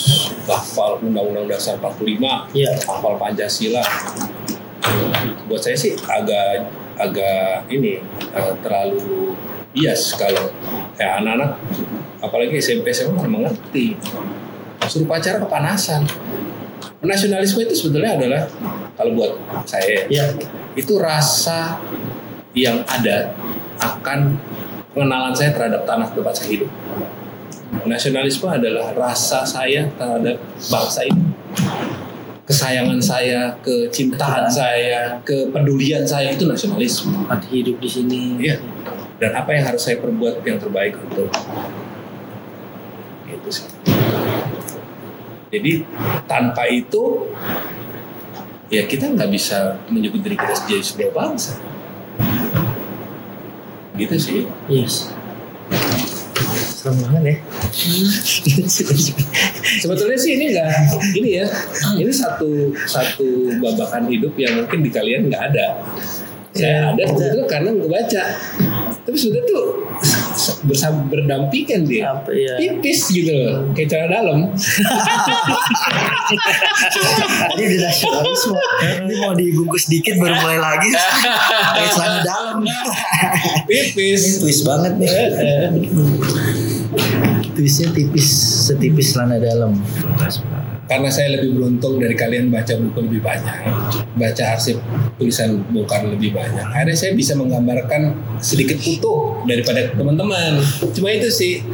hafal 0.48 0.96
undang-undang 1.05 1.44
dasar 1.44 1.76
45 1.76 2.48
Iya. 2.57 2.72
hafal 2.88 3.20
Pancasila 3.20 3.85
buat 5.44 5.61
saya 5.61 5.76
sih 5.76 5.92
agak 6.09 6.72
agak 6.96 7.68
ini 7.68 8.00
eh, 8.33 8.52
terlalu 8.64 9.37
bias 9.76 10.16
kalau 10.16 10.48
ya 10.96 11.20
anak-anak 11.20 11.61
apalagi 12.20 12.57
SMP 12.57 12.96
SMA 12.96 13.12
kan 13.12 13.28
mengerti 13.28 13.92
suruh 14.88 15.05
pacaran 15.05 15.44
kepanasan 15.44 16.09
nasionalisme 17.05 17.61
itu 17.61 17.74
sebetulnya 17.76 18.16
adalah 18.16 18.42
kalau 18.96 19.12
buat 19.12 19.33
saya 19.68 20.09
Iya. 20.09 20.33
itu 20.72 20.96
rasa 20.96 21.76
yang 22.57 22.81
ada 22.88 23.37
akan 23.83 24.38
pengenalan 24.95 25.35
saya 25.35 25.51
terhadap 25.51 25.83
tanah 25.83 26.09
tempat 26.14 26.35
saya 26.38 26.49
hidup. 26.55 26.71
Nasionalisme 27.83 28.47
adalah 28.47 28.95
rasa 28.95 29.42
saya 29.42 29.88
terhadap 29.97 30.38
bangsa 30.71 31.01
ini. 31.09 31.25
Kesayangan 32.47 33.01
saya, 33.01 33.57
kecintaan 33.64 34.45
saya, 34.47 35.16
kepedulian 35.25 36.05
saya 36.05 36.37
itu 36.37 36.45
nasionalisme. 36.45 37.11
tempat 37.11 37.49
hidup 37.49 37.81
di 37.81 37.88
sini 37.88 38.23
Iya. 38.38 38.61
Dan 39.16 39.31
apa 39.38 39.55
yang 39.55 39.64
harus 39.71 39.87
saya 39.87 40.03
perbuat 40.03 40.42
yang 40.42 40.59
terbaik 40.59 40.99
untuk 40.99 41.31
itu 43.31 43.49
sih. 43.51 43.66
Jadi 45.53 45.85
tanpa 46.25 46.64
itu 46.68 47.29
ya 48.73 48.88
kita 48.88 49.12
nggak 49.12 49.31
bisa 49.31 49.77
menyebut 49.92 50.25
diri 50.25 50.37
kita 50.37 50.53
sebagai 50.57 50.81
sebuah 50.85 51.12
bangsa. 51.12 51.71
Gitu 54.03 54.17
sih. 54.19 54.41
yes 54.67 55.15
serem 56.83 56.99
banget 56.99 57.23
ya 57.23 57.37
Sebetulnya 59.83 60.19
sih 60.19 60.35
ini 60.35 60.51
enggak 60.51 60.69
ini 61.15 61.31
ya. 61.38 61.47
Ini 61.95 62.11
satu 62.11 62.75
satu 62.85 63.55
babakan 63.62 64.11
hidup 64.11 64.35
yang 64.35 64.59
mungkin 64.59 64.83
di 64.83 64.91
kalian 64.91 65.31
nggak 65.31 65.43
ada. 65.55 65.67
Saya 66.53 66.93
ada 66.93 66.99
Kita- 66.99 67.15
kebetulan 67.17 67.47
karena 67.49 67.71
ngebaca. 67.79 68.25
Tapi 69.03 69.19
sudah 69.19 69.43
tuh 69.51 69.67
bersama 70.71 71.03
berdampingan 71.11 71.83
dia. 71.91 72.15
Apa 72.15 72.31
ya? 72.31 72.55
Tipis 72.55 73.11
gitu 73.11 73.35
loh, 73.35 73.67
kayak 73.75 73.91
celana 73.91 74.09
dalam. 74.15 74.38
Tadi 77.51 77.62
udah 77.67 77.81
nasionalisme. 77.83 78.55
Ini 79.03 79.15
mau 79.19 79.35
dibungkus 79.35 79.91
dikit 79.91 80.23
baru 80.23 80.38
mulai 80.38 80.59
lagi. 80.62 80.91
Kayak 81.75 81.91
celana 81.99 82.21
dalam. 82.23 82.57
Tipis. 83.67 84.38
Twist 84.38 84.62
banget 84.62 84.93
nih. 85.03 85.11
Twistnya 87.59 87.91
tipis, 87.91 88.27
setipis 88.71 89.19
celana 89.19 89.43
dalam. 89.43 89.75
Karena 90.92 91.09
saya 91.09 91.40
lebih 91.40 91.57
beruntung 91.57 91.96
dari 91.96 92.12
kalian 92.12 92.52
baca 92.52 92.76
buku 92.76 93.00
lebih 93.09 93.24
banyak, 93.24 93.64
baca 94.12 94.44
arsip 94.52 94.76
tulisan 95.16 95.64
Bung 95.72 95.88
Karno 95.88 96.12
lebih 96.12 96.37
banyak. 96.37 96.68
Akhirnya 96.68 96.92
saya 96.92 97.16
bisa 97.16 97.33
menggambarkan 97.33 98.12
sedikit 98.44 98.76
utuh 98.85 99.40
daripada 99.48 99.88
teman-teman. 99.96 100.61
Cuma 100.92 101.09
itu 101.09 101.33
sih 101.33 101.64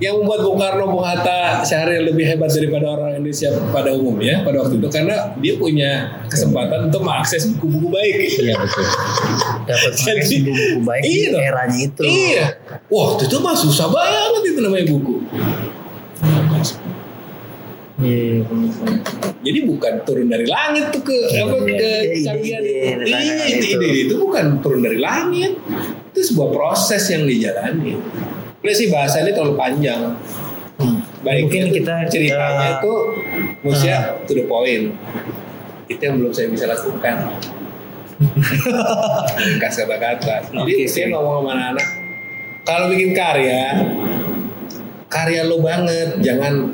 yang 0.00 0.24
membuat 0.24 0.40
Bung 0.48 0.56
Karno, 0.56 0.88
Bung 0.88 1.04
Hatta, 1.04 1.60
Syahril 1.60 2.08
lebih 2.08 2.24
hebat 2.24 2.48
daripada 2.48 2.96
orang 2.96 3.20
Indonesia 3.20 3.52
pada 3.68 3.92
umumnya 3.92 4.40
pada 4.40 4.64
waktu 4.64 4.80
itu 4.80 4.88
karena 4.88 5.36
dia 5.36 5.54
punya 5.60 5.90
kesempatan 6.32 6.88
untuk 6.88 7.04
mengakses 7.04 7.52
buku-buku 7.52 7.92
baik. 7.92 8.14
Iya 8.40 8.56
betul. 8.56 8.86
Dapat 9.68 9.92
Jadi, 10.00 10.36
buku 10.48 10.80
baik 10.80 11.02
iya 11.04 11.28
di 11.28 11.42
eranya 11.44 11.78
itu. 11.84 12.02
Iya. 12.08 12.46
Wah, 12.88 13.20
itu 13.20 13.36
mah 13.44 13.52
susah 13.52 13.92
banget 13.92 14.42
itu 14.48 14.60
namanya 14.64 14.86
buku. 14.88 15.20
Iya. 18.02 18.42
Jadi 19.42 19.58
bukan 19.66 19.94
turun 20.02 20.26
dari 20.30 20.46
langit 20.46 20.90
tuh 20.90 21.02
ke 21.02 21.16
apa 21.38 21.56
Iya, 21.62 21.78
ke 21.78 21.90
iya, 22.14 22.22
canggihan. 22.26 22.62
Iya, 22.62 23.56
ide, 23.62 23.88
itu. 24.06 24.14
bukan 24.18 24.58
turun 24.62 24.82
dari 24.82 24.98
langit. 24.98 25.58
Itu 26.12 26.20
sebuah 26.34 26.48
proses 26.52 27.02
yang 27.10 27.24
dijalani. 27.24 27.96
Udah 28.62 28.74
sih 28.74 28.90
bahasa 28.90 29.22
ini 29.22 29.34
terlalu 29.34 29.54
panjang. 29.58 30.14
Hmm. 30.78 30.98
Baik 31.22 31.46
Mungkin 31.46 31.62
itu 31.70 31.74
kita 31.82 31.94
ceritanya 32.10 32.82
itu 32.82 32.92
maksudnya 33.62 33.98
to 34.26 34.32
the 34.34 34.44
point. 34.46 34.94
Itu 35.86 36.00
yang 36.02 36.16
belum 36.18 36.32
saya 36.34 36.50
bisa 36.50 36.66
lakukan. 36.66 37.16
Kas 39.62 39.74
kata-kata. 39.82 40.46
Jadi 40.50 40.72
Oke, 40.78 40.84
saya 40.86 41.06
ngomong 41.10 41.42
sama 41.42 41.50
anak-anak, 41.58 41.86
kalau 42.62 42.86
bikin 42.94 43.10
karya, 43.10 43.82
karya 45.10 45.42
lo 45.42 45.58
banget, 45.58 46.22
jangan 46.22 46.70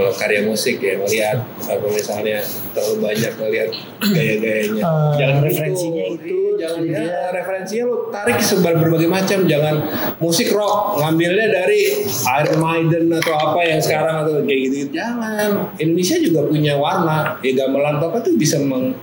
kalau 0.00 0.16
karya 0.16 0.40
musik 0.42 0.80
ya 0.80 0.96
melihat 0.96 1.36
apa 1.60 1.86
misalnya 1.86 2.40
terlalu 2.72 2.96
banyak 3.02 3.32
melihat 3.36 3.68
gaya-gayanya. 4.00 4.80
Eh, 4.80 5.12
jangan 5.14 5.36
referensinya 5.42 6.04
gitu. 6.06 6.16
itu, 6.16 6.32
Iya, 6.32 6.56
jangan 6.58 6.80
dia- 6.82 7.04
ya, 7.04 7.22
referensinya 7.30 7.84
lo 7.84 7.96
tarik 8.08 8.38
sebar 8.40 8.74
berbagai 8.74 9.08
macam. 9.08 9.38
Jangan 9.44 9.74
musik 10.16 10.48
rock 10.50 10.74
ngambilnya 10.96 11.46
dari 11.50 11.80
Iron 12.08 12.58
Maiden 12.58 13.04
atau 13.12 13.34
apa 13.34 13.60
yang 13.62 13.76
sekarang 13.78 14.24
atau 14.24 14.40
kayak 14.40 14.60
gitu 14.64 14.76
jangan. 14.90 15.68
Indonesia 15.76 16.16
juga 16.18 16.40
punya 16.42 16.74
warna. 16.74 17.36
Ya 17.38 17.52
gamelan 17.54 18.00
apa 18.00 18.16
tuh 18.18 18.34
bisa 18.34 18.56
meng- 18.56 18.96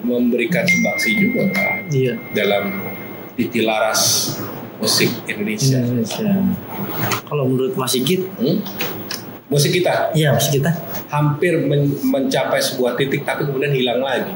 memberikan 0.00 0.64
sumbangsi 0.64 1.10
juga 1.14 1.52
kan? 1.52 1.84
Iya. 1.86 2.16
dalam 2.30 2.80
titi 3.34 3.60
laras 3.60 4.32
musik 4.76 5.08
Indonesia. 5.24 5.80
Indonesia. 5.80 6.28
Kalau 7.24 7.44
menurut 7.46 7.72
Mas 7.74 7.90
Sigit, 7.90 8.20
Hmm? 8.34 8.60
Musik 9.46 9.70
kita 9.70 10.10
iya 10.12 10.32
Mas 10.32 10.48
kita. 10.48 10.72
hampir 11.08 11.52
men- 11.60 12.00
mencapai 12.02 12.58
sebuah 12.58 12.96
titik 12.96 13.22
tapi 13.22 13.44
kemudian 13.44 13.70
hilang 13.70 14.00
lagi. 14.00 14.32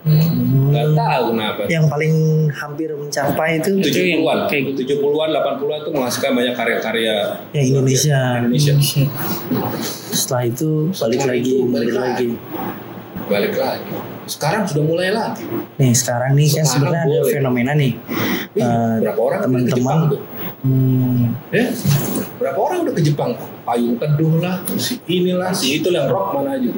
Hmm. 0.00 0.72
Gak 0.72 0.96
tahu 0.96 1.36
kenapa. 1.36 1.68
Yang 1.68 1.84
paling 1.92 2.14
hampir 2.48 2.88
mencapai 2.88 3.60
itu 3.60 3.84
70-an, 3.84 4.48
kayak 4.48 4.72
70-an, 4.72 5.28
80-an 5.28 5.78
tuh 5.84 5.92
menghasilkan 5.92 6.32
banyak 6.32 6.54
karya-karya 6.56 7.16
yang 7.52 7.66
Indonesia. 7.68 8.40
Indonesia. 8.40 8.72
Setelah 10.10 10.48
itu 10.48 10.88
balik 10.88 11.20
Setelah 11.20 11.36
lagi, 11.36 11.52
itu 11.52 11.68
balik 11.68 11.88
balik 11.92 11.94
lagi. 12.00 12.28
Balik 13.30 13.54
lagi. 13.54 13.94
Sekarang 14.26 14.66
sudah 14.66 14.82
mulai 14.82 15.14
lagi. 15.14 15.46
Nih 15.78 15.94
sekarang 15.94 16.34
nih 16.34 16.50
kan 16.50 16.66
Sekarang 16.66 16.70
sebenarnya 16.74 17.02
ada 17.06 17.30
fenomena 17.30 17.72
nih. 17.78 17.92
Ih, 18.50 18.62
Eh, 18.66 18.96
berapa 19.06 19.20
orang 19.22 19.40
teman-teman. 19.46 19.96
Hmm, 20.60 21.38
Ya? 21.48 21.66
Berapa 22.36 22.58
orang 22.58 22.78
udah 22.84 22.94
ke 22.98 23.02
Jepang? 23.06 23.30
Payung 23.62 23.96
teduh 23.96 24.42
lah, 24.42 24.58
si 24.74 24.98
inilah, 25.06 25.54
si 25.54 25.78
itu 25.78 25.88
yang 25.88 26.10
rock 26.10 26.34
mana 26.36 26.58
aja. 26.58 26.70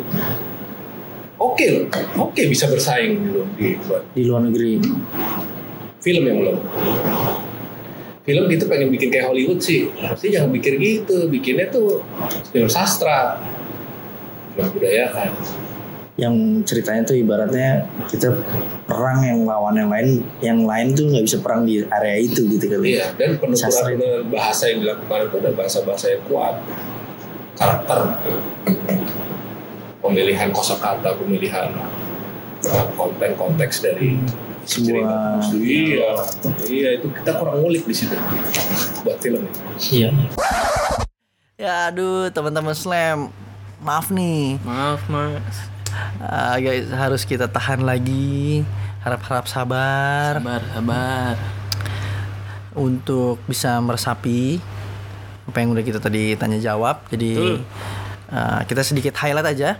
Oke 1.41 1.91
oke 2.15 2.43
bisa 2.47 2.71
bersaing 2.71 3.19
di 3.59 3.75
buat 3.83 4.07
di 4.13 4.23
luar 4.23 4.47
negeri. 4.47 4.79
film 5.99 6.23
yang 6.27 6.39
belum 6.43 6.59
film 8.23 8.43
gitu 8.51 8.67
pengen 8.67 8.91
bikin 8.91 9.07
kayak 9.07 9.31
Hollywood 9.31 9.59
sih 9.59 9.87
pasti 9.95 10.35
jangan 10.35 10.51
pikir 10.51 10.75
gitu 10.79 11.31
bikinnya 11.31 11.71
tuh 11.71 12.03
film 12.51 12.67
sastra 12.67 13.39
film 14.51 14.67
budaya 14.75 15.11
yang 16.23 16.35
ceritanya 16.63 17.03
tuh 17.03 17.19
ibaratnya 17.19 17.83
kita 18.07 18.31
perang 18.87 19.27
yang 19.27 19.43
lawan 19.43 19.75
yang 19.75 19.91
lain 19.91 20.09
yang 20.39 20.61
lain 20.63 20.95
tuh 20.95 21.11
nggak 21.11 21.27
bisa 21.27 21.43
perang 21.43 21.67
di 21.67 21.83
area 21.83 22.15
itu 22.23 22.47
gitu 22.47 22.71
kali. 22.71 22.95
Iya 22.95 23.11
dan 23.19 23.43
penuturan 23.43 23.99
dengan 23.99 24.23
bahasa 24.31 24.71
yang 24.71 24.87
dilakukan 24.87 25.19
itu 25.27 25.37
ada 25.43 25.51
bahasa-bahasa 25.51 26.07
yang 26.15 26.23
kuat. 26.31 26.55
Karakter. 27.59 27.99
Pemilihan 29.99 30.51
kosakata 30.51 31.15
pemilihan 31.15 31.75
uh, 32.67 32.87
konten 32.95 33.31
konteks 33.35 33.83
dari 33.83 34.19
Sebuah- 34.63 35.43
cerita. 35.43 35.59
iya 35.59 36.15
iya 36.71 36.89
itu 37.03 37.11
kita 37.11 37.35
kurang 37.35 37.67
ngulik 37.67 37.83
di 37.83 37.95
situ. 37.95 38.15
Buat 39.03 39.19
film 39.19 39.43
itu 39.43 39.59
iya. 39.99 40.11
Ya 41.59 41.91
aduh 41.91 42.31
teman-teman 42.31 42.75
slam 42.75 43.35
maaf 43.83 44.11
nih. 44.15 44.63
Maaf 44.63 45.03
mas. 45.11 45.72
Ah, 46.19 46.57
guys 46.57 46.89
harus 46.89 47.23
kita 47.23 47.47
tahan 47.47 47.83
lagi 47.83 48.63
harap-harap 49.01 49.45
sabar 49.45 50.39
Sabar, 50.39 50.63
sabar. 50.71 51.35
untuk 52.73 53.37
bisa 53.45 53.77
meresapi 53.79 54.57
apa 55.43 55.57
yang 55.59 55.71
udah 55.71 55.85
kita 55.85 55.99
tadi 55.99 56.33
tanya 56.35 56.57
jawab. 56.57 57.03
Jadi 57.09 57.35
Betul. 57.35 57.57
uh, 58.31 58.61
kita 58.65 58.81
sedikit 58.81 59.13
highlight 59.15 59.49
aja 59.51 59.77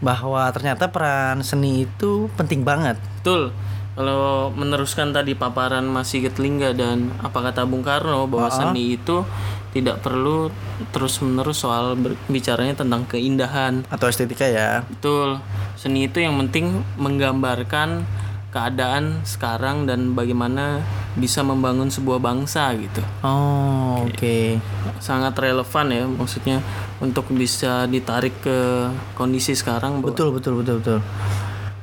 bahwa 0.00 0.48
ternyata 0.48 0.88
peran 0.88 1.42
seni 1.42 1.84
itu 1.84 2.30
penting 2.34 2.62
banget. 2.62 2.96
Betul. 3.20 3.52
Kalau 3.90 4.48
meneruskan 4.50 5.12
tadi 5.12 5.34
paparan 5.34 5.84
Mas 5.84 6.08
Sigit 6.08 6.38
Lingga 6.38 6.72
dan 6.72 7.12
apa 7.20 7.42
kata 7.42 7.66
Bung 7.66 7.82
Karno 7.82 8.24
bahwa 8.24 8.48
Ah. 8.48 8.54
seni 8.54 8.96
itu 8.96 9.26
tidak 9.70 10.02
perlu 10.02 10.50
terus-menerus 10.90 11.62
soal 11.62 11.94
ber- 11.94 12.18
bicaranya 12.26 12.74
tentang 12.76 13.06
keindahan. 13.06 13.86
Atau 13.86 14.06
estetika 14.06 14.42
ya. 14.42 14.82
Betul. 14.84 15.38
Seni 15.74 16.04
itu 16.04 16.18
yang 16.18 16.34
penting 16.36 16.82
menggambarkan 16.96 18.02
keadaan 18.50 19.22
sekarang 19.22 19.86
dan 19.86 20.10
bagaimana 20.12 20.82
bisa 21.14 21.40
membangun 21.40 21.86
sebuah 21.86 22.18
bangsa 22.18 22.74
gitu. 22.74 22.98
Oh, 23.22 24.02
oke. 24.02 24.58
Sangat 24.98 25.38
relevan 25.38 25.86
ya 25.86 26.02
maksudnya 26.04 26.58
untuk 26.98 27.30
bisa 27.30 27.86
ditarik 27.86 28.34
ke 28.42 28.90
kondisi 29.14 29.54
sekarang. 29.54 30.02
bahwa- 30.02 30.10
Betul, 30.10 30.28
betul, 30.34 30.54
betul, 30.58 30.76
betul. 30.82 30.98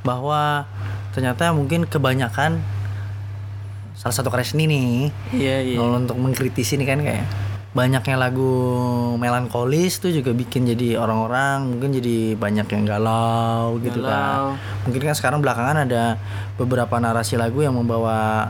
Bahwa 0.03 0.67
ternyata 1.15 1.55
mungkin 1.55 1.87
kebanyakan 1.87 2.59
salah 3.97 4.13
satu 4.13 4.29
karya 4.29 4.45
seni 4.45 4.69
nih 4.69 5.09
iya. 5.33 5.57
kalau 5.73 5.97
untuk 5.97 6.13
mengkritisi 6.15 6.77
ini 6.77 6.85
kan 6.85 7.01
kayak 7.01 7.25
banyaknya 7.77 8.17
lagu 8.17 8.53
melankolis 9.21 10.01
tuh 10.01 10.09
juga 10.09 10.33
bikin 10.33 10.65
jadi 10.65 10.97
orang-orang 10.97 11.77
mungkin 11.77 11.93
jadi 11.93 12.33
banyak 12.33 12.65
yang 12.73 12.83
galau 12.89 13.77
gitu 13.85 14.01
Galau. 14.01 14.57
kan. 14.57 14.89
Mungkin 14.89 15.01
kan 15.05 15.13
sekarang 15.13 15.39
belakangan 15.45 15.85
ada 15.85 16.17
beberapa 16.57 16.97
narasi 16.97 17.37
lagu 17.37 17.61
yang 17.61 17.77
membawa 17.77 18.49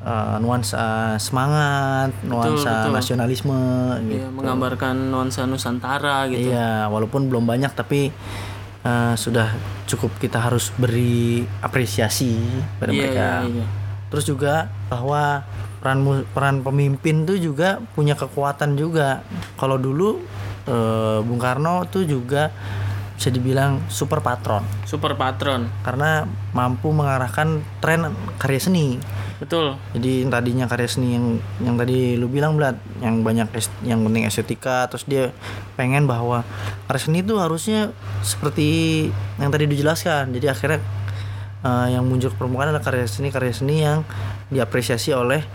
uh, 0.00 0.36
nuansa 0.40 1.16
semangat, 1.20 2.16
nuansa 2.24 2.88
betul. 2.88 2.96
nasionalisme 2.96 3.60
gitu. 4.08 4.24
Iya, 4.24 4.28
menggambarkan 4.32 4.94
nuansa 5.12 5.44
Nusantara 5.44 6.24
gitu. 6.32 6.48
Iya, 6.48 6.88
walaupun 6.88 7.28
belum 7.28 7.44
banyak 7.44 7.76
tapi 7.76 8.08
uh, 8.88 9.12
sudah 9.20 9.52
cukup 9.84 10.16
kita 10.16 10.40
harus 10.40 10.72
beri 10.80 11.44
apresiasi 11.60 12.40
pada 12.80 12.88
Iya, 12.88 13.00
mereka. 13.04 13.28
iya, 13.44 13.52
iya. 13.60 13.66
Terus 14.08 14.24
juga 14.24 14.70
bahwa 14.88 15.42
peran 15.84 16.00
peran 16.32 16.64
pemimpin 16.64 17.28
tuh 17.28 17.36
juga 17.36 17.76
punya 17.92 18.16
kekuatan 18.16 18.72
juga. 18.74 19.20
Kalau 19.60 19.76
dulu 19.76 20.24
eh, 20.64 21.18
Bung 21.20 21.36
Karno 21.36 21.84
tuh 21.84 22.08
juga 22.08 22.48
bisa 23.14 23.30
dibilang 23.30 23.78
super 23.86 24.18
patron 24.18 24.66
Super 24.82 25.14
patron. 25.14 25.70
karena 25.86 26.26
mampu 26.50 26.90
mengarahkan 26.90 27.62
tren 27.78 28.10
karya 28.42 28.58
seni. 28.58 28.98
Betul. 29.38 29.78
Jadi 29.94 30.26
yang 30.26 30.30
tadinya 30.34 30.66
karya 30.66 30.90
seni 30.90 31.14
yang 31.14 31.38
yang 31.62 31.76
tadi 31.78 32.18
lu 32.18 32.26
bilang 32.26 32.58
Blat, 32.58 32.74
yang 32.98 33.22
banyak 33.22 33.54
est- 33.54 33.70
yang 33.86 34.02
penting 34.02 34.26
estetika, 34.26 34.90
terus 34.90 35.06
dia 35.06 35.30
pengen 35.78 36.10
bahwa 36.10 36.42
karya 36.90 37.02
seni 37.06 37.22
itu 37.22 37.38
harusnya 37.38 37.94
seperti 38.26 38.66
yang 39.38 39.50
tadi 39.54 39.70
dijelaskan. 39.70 40.34
Jadi 40.34 40.46
akhirnya 40.50 40.80
eh, 41.62 41.86
yang 41.94 42.02
muncul 42.02 42.34
ke 42.34 42.36
permukaan 42.36 42.74
adalah 42.74 42.82
karya 42.82 43.06
seni 43.06 43.30
karya 43.30 43.54
seni 43.54 43.86
yang 43.86 44.02
diapresiasi 44.50 45.14
oleh 45.14 45.46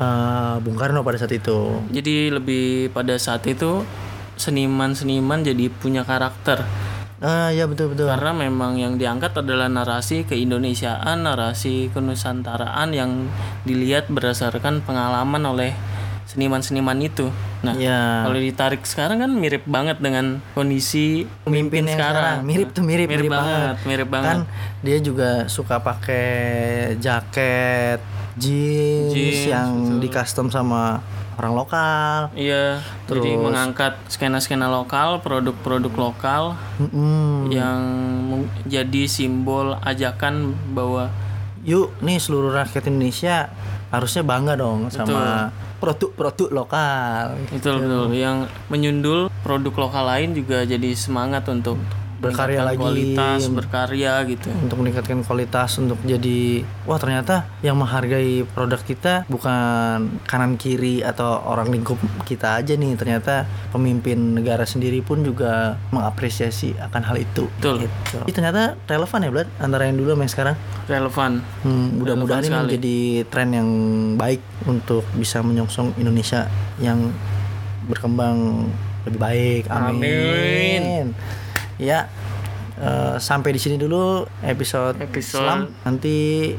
eh, 0.00 0.54
Bung 0.64 0.74
Karno 0.74 1.04
pada 1.04 1.20
saat 1.20 1.30
itu. 1.30 1.84
Jadi 1.92 2.32
lebih 2.32 2.88
pada 2.90 3.14
saat 3.20 3.44
itu 3.46 3.84
seniman-seniman 4.34 5.44
jadi 5.44 5.68
punya 5.68 6.00
karakter 6.00 6.64
Ah 7.20 7.52
ya 7.52 7.68
betul 7.68 7.92
betul. 7.92 8.08
karena 8.08 8.32
memang 8.32 8.80
yang 8.80 8.96
diangkat 8.96 9.44
adalah 9.44 9.68
narasi 9.68 10.24
keindonesiaan, 10.24 11.20
narasi 11.20 11.92
kenusantaraan 11.92 12.96
yang 12.96 13.28
dilihat 13.68 14.08
berdasarkan 14.08 14.80
pengalaman 14.80 15.44
oleh 15.44 15.76
seniman-seniman 16.24 16.96
itu. 16.96 17.28
Nah, 17.60 17.76
Ya. 17.76 18.24
kalau 18.24 18.40
ditarik 18.40 18.88
sekarang 18.88 19.20
kan 19.20 19.36
mirip 19.36 19.68
banget 19.68 20.00
dengan 20.00 20.40
kondisi 20.56 21.28
Pemimpin 21.44 21.84
pemimpin 21.84 21.92
sekarang. 21.92 22.40
sekarang 22.40 22.48
mirip 22.48 22.68
tuh 22.72 22.84
mirip 22.88 23.08
mirip, 23.12 23.28
banget, 23.28 23.76
mirip 23.84 24.08
banget. 24.08 24.36
Kan 24.40 24.40
dia 24.80 24.96
juga 25.04 25.30
suka 25.52 25.76
pakai 25.76 26.26
jaket 26.96 28.00
jeans, 28.40 29.12
Jeans, 29.12 29.40
yang 29.46 29.68
betul. 29.76 29.98
di 30.00 30.08
custom 30.08 30.46
sama 30.48 31.04
orang 31.36 31.54
lokal. 31.54 32.18
Iya, 32.34 32.80
jadi 33.06 33.30
Terus- 33.30 33.44
mengangkat 33.44 33.92
skena-skena 34.08 34.66
lokal, 34.66 35.20
produk-produk 35.20 35.92
lokal 35.92 36.56
Mm-mm. 36.76 37.48
yang 37.48 37.80
jadi 38.64 39.04
simbol 39.04 39.76
ajakan 39.80 40.56
bahwa 40.72 41.12
Yuk 41.60 41.92
nih 42.00 42.16
seluruh 42.16 42.56
rakyat 42.56 42.88
Indonesia 42.88 43.52
harusnya 43.92 44.24
bangga 44.24 44.56
dong 44.56 44.88
sama 44.88 45.52
produk-produk 45.76 46.48
lokal. 46.48 47.36
itu 47.52 47.68
betul 47.68 48.16
yang 48.16 48.48
menyundul 48.72 49.28
produk 49.44 49.88
lokal 49.88 50.08
lain 50.08 50.32
juga 50.32 50.64
jadi 50.64 50.96
semangat 50.96 51.44
untuk 51.52 51.76
Berkarya 52.20 52.60
lagi. 52.62 52.76
kualitas 52.76 53.48
berkarya 53.48 54.12
gitu 54.28 54.52
untuk 54.52 54.76
meningkatkan 54.84 55.24
kualitas 55.24 55.80
untuk 55.80 55.96
jadi 56.04 56.62
wah 56.84 57.00
ternyata 57.00 57.48
yang 57.64 57.80
menghargai 57.80 58.44
produk 58.44 58.80
kita 58.84 59.24
bukan 59.26 60.20
kanan 60.28 60.60
kiri 60.60 61.00
atau 61.00 61.40
orang 61.48 61.72
lingkup 61.72 61.96
kita 62.28 62.60
aja 62.60 62.76
nih 62.76 62.92
ternyata 62.94 63.48
pemimpin 63.72 64.36
negara 64.36 64.68
sendiri 64.68 65.00
pun 65.00 65.24
juga 65.24 65.80
mengapresiasi 65.90 66.76
akan 66.76 67.02
hal 67.02 67.16
itu 67.16 67.48
Betul. 67.56 67.88
gitu. 67.88 68.18
Jadi 68.28 68.32
ternyata 68.36 68.76
relevan 68.84 69.24
ya 69.24 69.30
Blad 69.32 69.48
antara 69.56 69.88
yang 69.88 69.96
dulu 69.96 70.12
sama 70.12 70.22
yang 70.28 70.32
sekarang 70.32 70.56
relevan 70.86 71.32
Hmm, 71.62 72.00
mudah-mudahan 72.00 72.42
ini 72.44 72.56
menjadi 72.56 72.98
tren 73.28 73.48
yang 73.52 73.68
baik 74.16 74.40
untuk 74.68 75.04
bisa 75.16 75.40
menyongsong 75.40 75.96
Indonesia 75.96 76.48
yang 76.80 77.12
berkembang 77.88 78.68
lebih 79.08 79.20
baik. 79.20 79.62
Amin. 79.72 79.96
Amin. 79.96 81.04
Ya, 81.80 82.12
eh, 82.76 83.16
sampai 83.16 83.56
di 83.56 83.60
sini 83.60 83.80
dulu 83.80 84.28
episode, 84.44 85.00
Episode. 85.00 85.40
Islam. 85.40 85.58
Nanti 85.88 86.52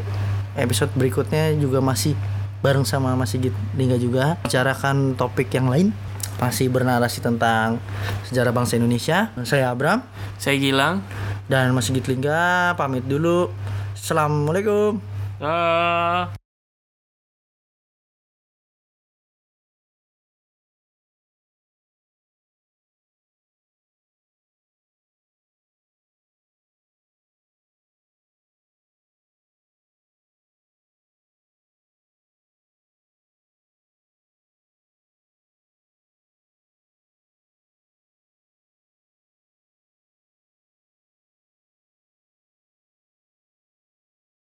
episode 0.58 0.92
berikutnya 0.98 1.54
juga 1.62 1.80
masih 1.80 2.18
bareng 2.62 2.86
sama 2.86 3.14
Mas 3.14 3.34
Sigit 3.34 3.54
Lingga 3.78 3.98
juga 3.98 4.38
bicarakan 4.46 5.18
topik 5.18 5.50
yang 5.54 5.70
lain 5.70 5.94
masih 6.42 6.74
bernarasi 6.74 7.22
tentang 7.22 7.78
sejarah 8.26 8.50
bangsa 8.50 8.78
Indonesia. 8.82 9.30
Saya 9.46 9.70
Abram 9.70 10.02
saya 10.42 10.58
Gilang 10.58 11.06
dan 11.46 11.70
Mas 11.78 11.86
Sigit 11.86 12.10
Lingga 12.10 12.74
pamit 12.74 13.06
dulu. 13.06 13.54
Assalamualaikum. 13.94 14.98
Ah. 15.38 16.41